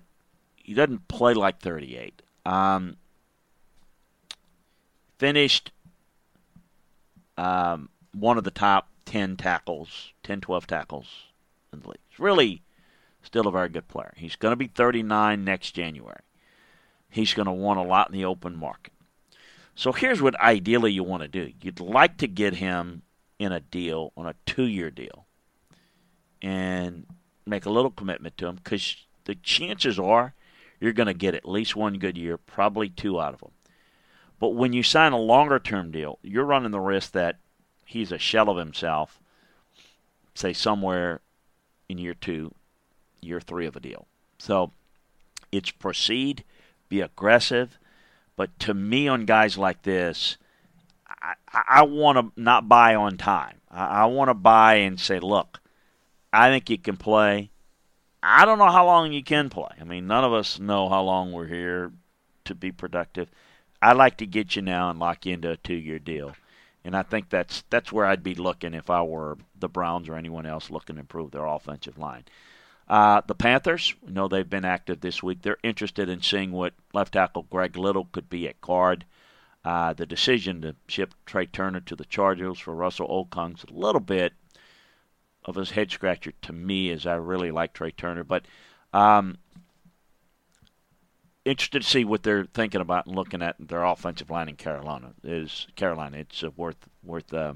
he 0.56 0.74
doesn't 0.74 1.08
play 1.08 1.34
like 1.34 1.60
38. 1.60 2.22
Um, 2.46 2.96
finished 5.18 5.72
um, 7.36 7.90
one 8.14 8.38
of 8.38 8.44
the 8.44 8.50
top 8.50 8.88
10 9.04 9.36
tackles, 9.36 10.12
10, 10.22 10.40
12 10.40 10.66
tackles 10.66 11.27
in 11.72 11.80
the 11.80 11.88
league. 11.88 11.98
He's 12.08 12.18
really 12.18 12.62
still 13.22 13.46
a 13.46 13.52
very 13.52 13.68
good 13.68 13.88
player. 13.88 14.14
He's 14.16 14.36
going 14.36 14.52
to 14.52 14.56
be 14.56 14.68
39 14.68 15.44
next 15.44 15.72
January. 15.72 16.20
He's 17.10 17.34
going 17.34 17.46
to 17.46 17.52
want 17.52 17.78
a 17.78 17.82
lot 17.82 18.08
in 18.08 18.14
the 18.14 18.24
open 18.24 18.56
market. 18.56 18.92
So 19.74 19.92
here's 19.92 20.20
what 20.20 20.38
ideally 20.40 20.92
you 20.92 21.04
want 21.04 21.22
to 21.22 21.28
do 21.28 21.52
you'd 21.62 21.80
like 21.80 22.16
to 22.18 22.26
get 22.26 22.54
him 22.54 23.02
in 23.38 23.52
a 23.52 23.60
deal, 23.60 24.12
on 24.16 24.26
a 24.26 24.34
two 24.44 24.64
year 24.64 24.90
deal, 24.90 25.26
and 26.42 27.06
make 27.46 27.64
a 27.64 27.70
little 27.70 27.90
commitment 27.90 28.36
to 28.38 28.46
him 28.46 28.56
because 28.56 28.96
the 29.24 29.36
chances 29.36 29.98
are 29.98 30.34
you're 30.80 30.92
going 30.92 31.06
to 31.06 31.14
get 31.14 31.34
at 31.34 31.48
least 31.48 31.76
one 31.76 31.98
good 31.98 32.16
year, 32.16 32.36
probably 32.36 32.88
two 32.88 33.20
out 33.20 33.34
of 33.34 33.40
them. 33.40 33.50
But 34.40 34.50
when 34.50 34.72
you 34.72 34.82
sign 34.82 35.12
a 35.12 35.18
longer 35.18 35.58
term 35.58 35.90
deal, 35.90 36.18
you're 36.22 36.44
running 36.44 36.70
the 36.70 36.80
risk 36.80 37.12
that 37.12 37.36
he's 37.84 38.12
a 38.12 38.18
shell 38.18 38.48
of 38.48 38.56
himself, 38.56 39.20
say 40.34 40.52
somewhere 40.52 41.20
in 41.88 41.98
year 41.98 42.14
two, 42.14 42.54
year 43.20 43.40
three 43.40 43.66
of 43.66 43.76
a 43.76 43.80
deal. 43.80 44.06
So 44.38 44.72
it's 45.50 45.70
proceed, 45.70 46.44
be 46.88 47.00
aggressive. 47.00 47.78
But 48.36 48.56
to 48.60 48.74
me, 48.74 49.08
on 49.08 49.24
guys 49.24 49.58
like 49.58 49.82
this, 49.82 50.36
I, 51.08 51.34
I 51.52 51.82
want 51.82 52.18
to 52.18 52.40
not 52.40 52.68
buy 52.68 52.94
on 52.94 53.16
time. 53.16 53.56
I, 53.70 54.02
I 54.02 54.04
want 54.06 54.28
to 54.28 54.34
buy 54.34 54.74
and 54.74 55.00
say, 55.00 55.18
look, 55.18 55.60
I 56.32 56.50
think 56.50 56.70
you 56.70 56.78
can 56.78 56.96
play. 56.96 57.50
I 58.22 58.44
don't 58.44 58.58
know 58.58 58.70
how 58.70 58.84
long 58.86 59.12
you 59.12 59.22
can 59.22 59.48
play. 59.48 59.70
I 59.80 59.84
mean, 59.84 60.06
none 60.06 60.24
of 60.24 60.32
us 60.32 60.58
know 60.58 60.88
how 60.88 61.02
long 61.02 61.32
we're 61.32 61.46
here 61.46 61.92
to 62.44 62.54
be 62.54 62.70
productive. 62.70 63.28
I'd 63.80 63.96
like 63.96 64.16
to 64.18 64.26
get 64.26 64.56
you 64.56 64.62
now 64.62 64.90
and 64.90 64.98
lock 64.98 65.24
you 65.24 65.34
into 65.34 65.50
a 65.50 65.56
two-year 65.56 65.98
deal, 66.00 66.34
and 66.88 66.96
I 66.96 67.02
think 67.02 67.28
that's 67.28 67.64
that's 67.68 67.92
where 67.92 68.06
I'd 68.06 68.22
be 68.22 68.34
looking 68.34 68.72
if 68.72 68.88
I 68.88 69.02
were 69.02 69.36
the 69.60 69.68
Browns 69.68 70.08
or 70.08 70.14
anyone 70.14 70.46
else 70.46 70.70
looking 70.70 70.96
to 70.96 71.00
improve 71.00 71.32
their 71.32 71.44
offensive 71.44 71.98
line. 71.98 72.24
Uh, 72.88 73.20
the 73.26 73.34
Panthers, 73.34 73.94
we 74.00 74.10
know 74.10 74.26
they've 74.26 74.48
been 74.48 74.64
active 74.64 75.02
this 75.02 75.22
week. 75.22 75.42
They're 75.42 75.58
interested 75.62 76.08
in 76.08 76.22
seeing 76.22 76.50
what 76.50 76.72
left 76.94 77.12
tackle 77.12 77.42
Greg 77.50 77.76
Little 77.76 78.08
could 78.10 78.30
be 78.30 78.48
at 78.48 78.62
guard. 78.62 79.04
Uh, 79.66 79.92
the 79.92 80.06
decision 80.06 80.62
to 80.62 80.76
ship 80.86 81.12
Trai 81.26 81.52
Turner 81.52 81.80
to 81.80 81.94
the 81.94 82.06
Chargers 82.06 82.58
for 82.58 82.74
Russell 82.74 83.06
Okung's 83.06 83.64
a 83.64 83.78
little 83.78 84.00
bit 84.00 84.32
of 85.44 85.58
a 85.58 85.66
head 85.66 85.90
scratcher 85.90 86.32
to 86.40 86.54
me, 86.54 86.88
as 86.88 87.04
I 87.04 87.16
really 87.16 87.50
like 87.50 87.74
Trai 87.74 87.94
Turner. 87.94 88.24
But 88.24 88.46
um, 88.94 89.36
interested 91.48 91.82
to 91.82 91.88
see 91.88 92.04
what 92.04 92.22
they're 92.22 92.44
thinking 92.44 92.80
about 92.80 93.06
and 93.06 93.14
looking 93.14 93.42
at 93.42 93.56
their 93.58 93.84
offensive 93.84 94.30
line 94.30 94.48
in 94.48 94.56
Carolina. 94.56 95.12
Is 95.22 95.66
Carolina? 95.76 96.18
It's 96.18 96.42
uh, 96.42 96.50
worth 96.56 96.88
worth 97.02 97.32
uh, 97.32 97.54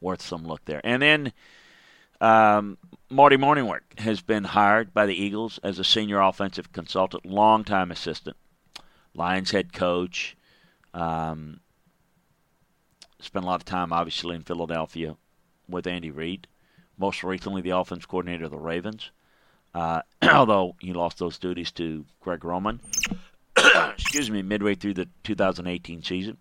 worth 0.00 0.22
some 0.22 0.44
look 0.44 0.64
there. 0.64 0.80
And 0.84 1.02
then 1.02 1.32
um, 2.20 2.78
Marty 3.08 3.36
Mornhinweg 3.36 3.80
has 3.98 4.20
been 4.20 4.44
hired 4.44 4.92
by 4.92 5.06
the 5.06 5.14
Eagles 5.14 5.58
as 5.62 5.78
a 5.78 5.84
senior 5.84 6.20
offensive 6.20 6.72
consultant, 6.72 7.24
longtime 7.24 7.90
assistant, 7.90 8.36
Lions 9.14 9.50
head 9.50 9.72
coach. 9.72 10.36
Um, 10.92 11.60
spent 13.20 13.44
a 13.44 13.48
lot 13.48 13.60
of 13.60 13.64
time, 13.64 13.92
obviously, 13.92 14.36
in 14.36 14.42
Philadelphia 14.42 15.16
with 15.68 15.86
Andy 15.86 16.10
Reid. 16.10 16.46
Most 16.98 17.22
recently, 17.22 17.62
the 17.62 17.70
offense 17.70 18.04
coordinator 18.06 18.44
of 18.44 18.50
the 18.50 18.58
Ravens. 18.58 19.10
Uh, 19.74 20.02
although 20.22 20.76
he 20.80 20.92
lost 20.92 21.18
those 21.18 21.38
duties 21.38 21.70
to 21.72 22.04
Greg 22.20 22.44
Roman, 22.44 22.80
excuse 23.56 24.30
me, 24.30 24.42
midway 24.42 24.74
through 24.74 24.94
the 24.94 25.08
2018 25.24 26.02
season. 26.02 26.36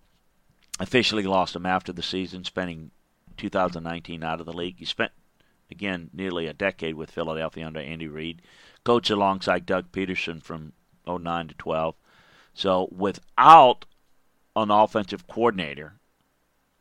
Officially 0.79 1.23
lost 1.23 1.55
him 1.55 1.65
after 1.65 1.91
the 1.91 2.01
season, 2.01 2.45
spending 2.45 2.91
2019 3.35 4.23
out 4.23 4.39
of 4.39 4.45
the 4.45 4.53
league. 4.53 4.77
He 4.79 4.85
spent 4.85 5.11
again, 5.71 6.09
nearly 6.13 6.47
a 6.47 6.53
decade 6.53 6.95
with 6.95 7.11
Philadelphia 7.11 7.65
under 7.65 7.79
Andy 7.79 8.07
Reid, 8.07 8.41
coached 8.83 9.09
alongside 9.09 9.65
Doug 9.65 9.91
Pederson 9.91 10.41
from 10.41 10.73
09 11.07 11.49
to 11.49 11.53
12. 11.55 11.95
So 12.53 12.89
without 12.91 13.85
an 14.55 14.71
offensive 14.71 15.27
coordinator, 15.27 15.93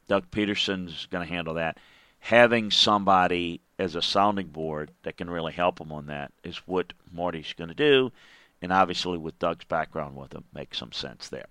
Doug 0.07 0.31
Pederson's 0.31 1.07
going 1.07 1.27
to 1.27 1.33
handle 1.33 1.55
that. 1.55 1.79
Having 2.21 2.71
somebody 2.71 3.61
as 3.79 3.95
a 3.95 4.03
sounding 4.03 4.49
board 4.49 4.91
that 5.03 5.17
can 5.17 5.31
really 5.31 5.53
help 5.53 5.81
him 5.81 5.93
on 5.93 6.07
that 6.07 6.33
is 6.43 6.57
what 6.67 6.93
Marty's 7.13 7.55
going 7.57 7.69
to 7.69 7.75
do. 7.75 8.11
And 8.61 8.73
obviously, 8.73 9.19
with 9.19 9.39
Doug's 9.39 9.65
background 9.65 10.17
with 10.17 10.33
him, 10.33 10.45
makes 10.53 10.79
some 10.79 10.93
sense 10.93 11.29
there. 11.29 11.47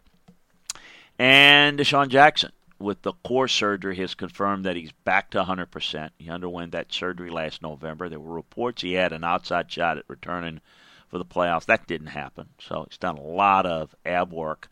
And 1.17 1.79
DeSean 1.79 2.09
Jackson 2.09 2.51
with 2.79 3.01
the 3.01 3.13
core 3.23 3.47
surgery 3.47 3.95
has 3.95 4.13
confirmed 4.13 4.65
that 4.65 4.75
he's 4.75 4.91
back 4.91 5.31
to 5.31 5.43
100%. 5.43 6.09
He 6.17 6.29
underwent 6.29 6.73
that 6.73 6.93
surgery 6.93 7.29
last 7.29 7.61
November. 7.61 8.09
There 8.09 8.19
were 8.19 8.35
reports 8.35 8.81
he 8.81 8.93
had 8.93 9.13
an 9.13 9.23
outside 9.23 9.71
shot 9.71 9.97
at 9.97 10.03
returning 10.07 10.61
for 11.09 11.17
the 11.17 11.25
playoffs. 11.25 11.65
That 11.65 11.87
didn't 11.87 12.07
happen. 12.07 12.49
So 12.59 12.85
he's 12.87 12.97
done 12.97 13.17
a 13.17 13.21
lot 13.21 13.65
of 13.65 13.95
ab 14.05 14.31
work. 14.31 14.69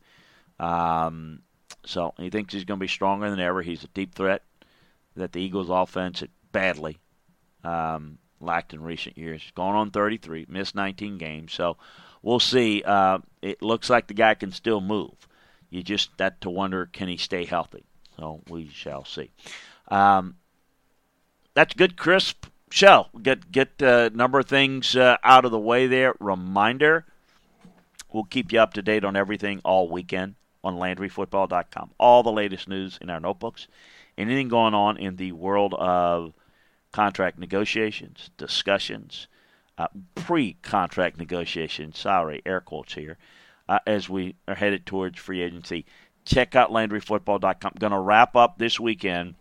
Um, 0.60 1.42
so 1.86 2.14
he 2.18 2.30
thinks 2.30 2.54
he's 2.54 2.66
going 2.66 2.80
to 2.80 2.84
be 2.84 2.88
stronger 2.88 3.30
than 3.30 3.40
ever. 3.40 3.62
He's 3.62 3.84
a 3.84 3.88
deep 3.88 4.14
threat 4.14 4.44
that 5.16 5.32
the 5.32 5.42
Eagles' 5.42 5.70
offense 5.70 6.24
badly 6.52 7.00
um, 7.66 8.18
lacked 8.40 8.74
in 8.74 8.82
recent 8.82 9.18
years. 9.18 9.42
He's 9.42 9.52
gone 9.52 9.76
on 9.76 9.92
33, 9.92 10.46
missed 10.50 10.76
19 10.76 11.18
games. 11.18 11.54
So 11.54 11.78
we'll 12.22 12.40
see. 12.40 12.84
Uh, 12.86 13.20
it 13.42 13.62
looks 13.62 13.90
like 13.90 14.08
the 14.08 14.14
guy 14.14 14.36
can 14.36 14.52
still 14.52 14.82
move. 14.82 15.28
You 15.70 15.84
just 15.84 16.12
have 16.20 16.40
to 16.42 16.50
wonder 16.50 16.86
can 16.86 17.08
he 17.08 17.18
stay 17.18 17.46
healthy? 17.46 17.84
So 18.18 18.42
we 18.50 18.70
shall 18.70 19.04
see. 19.04 19.32
Um, 19.90 20.36
that's 21.54 21.74
good, 21.74 21.98
crisp 21.98 22.46
show. 22.70 23.08
Get 23.22 23.52
get 23.52 23.82
a 23.82 24.06
uh, 24.06 24.10
number 24.14 24.40
of 24.40 24.48
things 24.48 24.96
uh, 24.96 25.18
out 25.24 25.46
of 25.46 25.52
the 25.52 25.60
way 25.60 25.88
there. 25.88 26.16
Reminder: 26.20 27.06
we'll 28.14 28.24
keep 28.24 28.52
you 28.52 28.60
up 28.60 28.74
to 28.74 28.82
date 28.82 29.04
on 29.04 29.16
everything 29.16 29.60
all 29.66 29.90
weekend 29.90 30.36
on 30.64 30.76
LandryFootball.com. 30.76 31.92
All 32.00 32.24
the 32.24 32.32
latest 32.32 32.68
news 32.68 32.98
in 33.02 33.10
our 33.10 33.20
notebooks. 33.20 33.68
Anything 34.18 34.48
going 34.48 34.74
on 34.74 34.98
in 34.98 35.18
the 35.18 35.34
world 35.34 35.74
of 35.74 36.34
contract 36.96 37.38
negotiations, 37.38 38.30
discussions, 38.38 39.28
uh, 39.78 39.88
pre-contract 40.16 41.18
negotiations. 41.18 42.00
Sorry, 42.00 42.42
air 42.46 42.62
quotes 42.62 42.94
here. 42.94 43.18
Uh, 43.68 43.80
as 43.88 44.08
we 44.08 44.36
are 44.48 44.56
headed 44.56 44.86
towards 44.86 45.18
free 45.20 45.42
agency 45.42 45.86
check 46.26 46.56
out 46.56 46.72
LandryFootball.com. 46.72 47.74
Going 47.80 47.94
to 47.94 48.00
wrap 48.00 48.36
up 48.36 48.58
this 48.58 48.80
weekend 48.80 49.36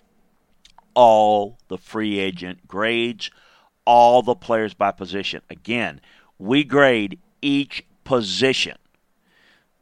all 0.94 1.58
the 1.68 1.78
free 1.78 2.18
agent 2.18 2.68
grades, 2.68 3.30
all 3.84 4.22
the 4.22 4.34
players 4.34 4.74
by 4.74 4.92
position. 4.92 5.42
Again, 5.50 6.00
we 6.38 6.62
grade 6.62 7.18
each 7.42 7.84
position, 8.04 8.76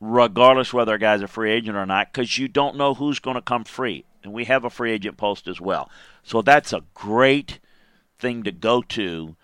regardless 0.01 0.73
whether 0.73 0.95
a 0.95 0.99
guy's 0.99 1.23
a 1.23 1.29
free 1.29 1.51
agent 1.51 1.77
or 1.77 1.85
not, 1.85 2.13
because 2.13 2.39
you 2.39 2.49
don't 2.49 2.77
know 2.77 2.95
who's 2.95 3.19
going 3.19 3.37
to 3.37 3.43
come 3.43 3.65
free. 3.65 4.05
And 4.25 4.33
we 4.33 4.45
have 4.45 4.65
a 4.65 4.71
free 4.71 4.93
agent 4.93 5.17
post 5.17 5.49
as 5.49 5.61
well. 5.61 5.91
So 6.23 6.43
that's 6.43 6.73
a 6.73 6.85
great 6.95 7.59
thing 8.23 8.45
to 8.45 8.53
go 8.53 8.81
to 8.81 9.37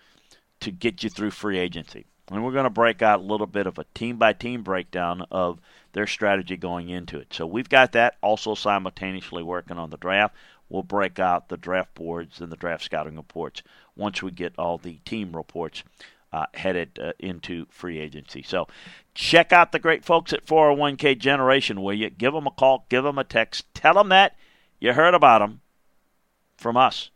to 0.61 0.71
get 0.71 1.03
you 1.03 1.09
through 1.09 1.31
free 1.31 1.59
agency. 1.59 2.05
And 2.31 2.43
we're 2.43 2.53
going 2.53 2.63
to 2.63 2.69
break 2.69 3.01
out 3.01 3.19
a 3.19 3.23
little 3.23 3.47
bit 3.47 3.67
of 3.67 3.77
a 3.77 3.85
team 3.93 4.17
by 4.17 4.33
team 4.33 4.63
breakdown 4.63 5.25
of 5.31 5.59
their 5.93 6.07
strategy 6.07 6.57
going 6.57 6.89
into 6.89 7.19
it. 7.19 7.33
So 7.33 7.45
we've 7.45 7.69
got 7.69 7.91
that 7.93 8.15
also 8.21 8.55
simultaneously 8.55 9.43
working 9.43 9.77
on 9.77 9.89
the 9.89 9.97
draft. 9.97 10.35
We'll 10.69 10.83
break 10.83 11.17
out 11.19 11.49
the 11.49 11.57
draft 11.57 11.95
boards 11.95 12.39
and 12.39 12.51
the 12.51 12.55
draft 12.55 12.83
scouting 12.83 13.15
reports 13.15 13.63
once 13.95 14.21
we 14.21 14.31
get 14.31 14.53
all 14.57 14.77
the 14.77 14.99
team 15.05 15.35
reports 15.35 15.83
uh, 16.31 16.45
headed 16.53 16.99
uh, 17.01 17.13
into 17.17 17.65
free 17.69 17.99
agency. 17.99 18.43
So 18.43 18.67
check 19.15 19.51
out 19.51 19.71
the 19.71 19.79
great 19.79 20.05
folks 20.05 20.31
at 20.31 20.45
401k 20.45 21.17
Generation, 21.17 21.81
will 21.81 21.95
you? 21.95 22.11
Give 22.11 22.33
them 22.33 22.45
a 22.45 22.51
call, 22.51 22.85
give 22.89 23.03
them 23.03 23.17
a 23.17 23.23
text, 23.23 23.65
tell 23.73 23.95
them 23.95 24.09
that 24.09 24.35
you 24.79 24.93
heard 24.93 25.15
about 25.15 25.39
them 25.39 25.61
from 26.57 26.77
us. 26.77 27.09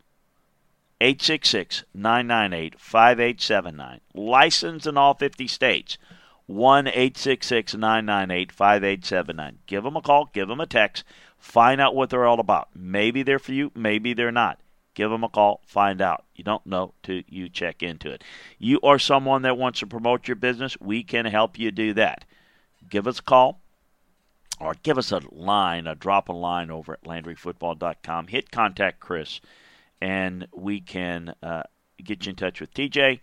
866 1.00 1.84
998 1.94 2.80
5879. 2.80 4.00
Licensed 4.14 4.86
in 4.86 4.96
all 4.96 5.14
50 5.14 5.46
states. 5.48 5.98
1 6.46 6.88
866 6.88 7.74
998 7.74 8.52
5879. 8.52 9.58
Give 9.66 9.82
them 9.82 9.96
a 9.96 10.02
call, 10.02 10.30
give 10.32 10.48
them 10.48 10.60
a 10.60 10.66
text, 10.66 11.04
find 11.38 11.80
out 11.80 11.94
what 11.94 12.10
they're 12.10 12.26
all 12.26 12.40
about. 12.40 12.68
Maybe 12.74 13.22
they're 13.22 13.38
for 13.38 13.52
you, 13.52 13.72
maybe 13.74 14.12
they're 14.12 14.30
not. 14.30 14.60
Give 14.94 15.10
them 15.10 15.24
a 15.24 15.28
call, 15.28 15.62
find 15.66 16.00
out. 16.00 16.24
You 16.34 16.44
don't 16.44 16.66
know 16.66 16.94
till 17.02 17.22
you 17.26 17.48
check 17.48 17.82
into 17.82 18.10
it. 18.10 18.22
You 18.58 18.78
are 18.82 18.98
someone 18.98 19.42
that 19.42 19.58
wants 19.58 19.80
to 19.80 19.86
promote 19.86 20.28
your 20.28 20.36
business, 20.36 20.76
we 20.80 21.02
can 21.02 21.24
help 21.24 21.58
you 21.58 21.70
do 21.70 21.94
that. 21.94 22.24
Give 22.88 23.06
us 23.06 23.18
a 23.18 23.22
call 23.22 23.60
or 24.60 24.74
give 24.82 24.98
us 24.98 25.10
a 25.10 25.22
line, 25.32 25.86
a 25.86 25.94
drop 25.94 26.28
a 26.28 26.32
line 26.32 26.70
over 26.70 26.92
at 26.92 27.04
LandryFootball.com. 27.04 28.28
Hit 28.28 28.50
contact 28.50 29.00
Chris 29.00 29.40
and 30.04 30.46
we 30.52 30.82
can 30.82 31.34
uh, 31.42 31.62
get 32.04 32.26
you 32.26 32.30
in 32.30 32.36
touch 32.36 32.60
with 32.60 32.74
TJ, 32.74 33.20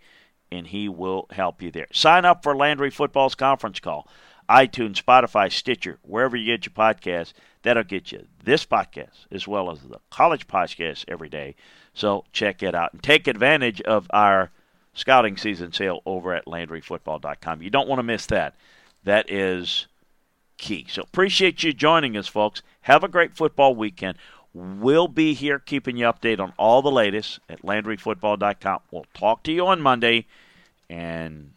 and 0.50 0.66
he 0.66 0.88
will 0.88 1.28
help 1.30 1.62
you 1.62 1.70
there. 1.70 1.86
Sign 1.92 2.24
up 2.24 2.42
for 2.42 2.56
Landry 2.56 2.90
Football's 2.90 3.36
conference 3.36 3.78
call. 3.78 4.08
iTunes, 4.50 5.00
Spotify, 5.00 5.50
Stitcher, 5.52 6.00
wherever 6.02 6.36
you 6.36 6.46
get 6.46 6.66
your 6.66 6.74
podcasts, 6.74 7.34
that'll 7.62 7.84
get 7.84 8.10
you 8.10 8.26
this 8.42 8.66
podcast 8.66 9.26
as 9.30 9.46
well 9.46 9.70
as 9.70 9.78
the 9.82 10.00
college 10.10 10.48
podcast 10.48 11.04
every 11.06 11.28
day. 11.28 11.54
So 11.94 12.24
check 12.32 12.64
it 12.64 12.74
out 12.74 12.92
and 12.92 13.00
take 13.00 13.28
advantage 13.28 13.80
of 13.82 14.08
our 14.12 14.50
scouting 14.92 15.36
season 15.36 15.72
sale 15.72 16.00
over 16.04 16.34
at 16.34 16.46
LandryFootball.com. 16.46 17.62
You 17.62 17.70
don't 17.70 17.88
want 17.88 18.00
to 18.00 18.04
miss 18.04 18.26
that. 18.26 18.56
That 19.04 19.30
is 19.30 19.86
key. 20.58 20.86
So 20.90 21.02
appreciate 21.02 21.62
you 21.62 21.72
joining 21.72 22.16
us, 22.16 22.26
folks. 22.26 22.60
Have 22.82 23.04
a 23.04 23.08
great 23.08 23.36
football 23.36 23.76
weekend. 23.76 24.18
We'll 24.54 25.08
be 25.08 25.32
here 25.34 25.58
keeping 25.58 25.96
you 25.96 26.06
updated 26.06 26.40
on 26.40 26.52
all 26.58 26.82
the 26.82 26.90
latest 26.90 27.40
at 27.48 27.62
LandryFootball.com. 27.62 28.80
We'll 28.90 29.06
talk 29.14 29.42
to 29.44 29.52
you 29.52 29.66
on 29.66 29.80
Monday, 29.80 30.26
and 30.90 31.52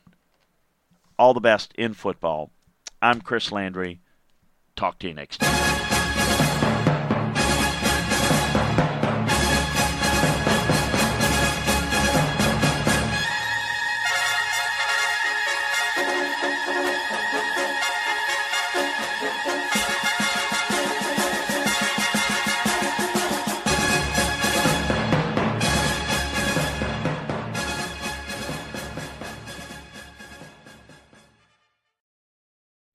all 1.20 1.34
the 1.34 1.42
best 1.42 1.74
in 1.74 1.94
football. 1.94 2.52
I'm 3.02 3.22
Chris 3.22 3.52
Landry. 3.52 4.00
Talk 4.76 5.00
to 5.00 5.08
you 5.08 5.14
next 5.14 5.40
time. 5.40 5.85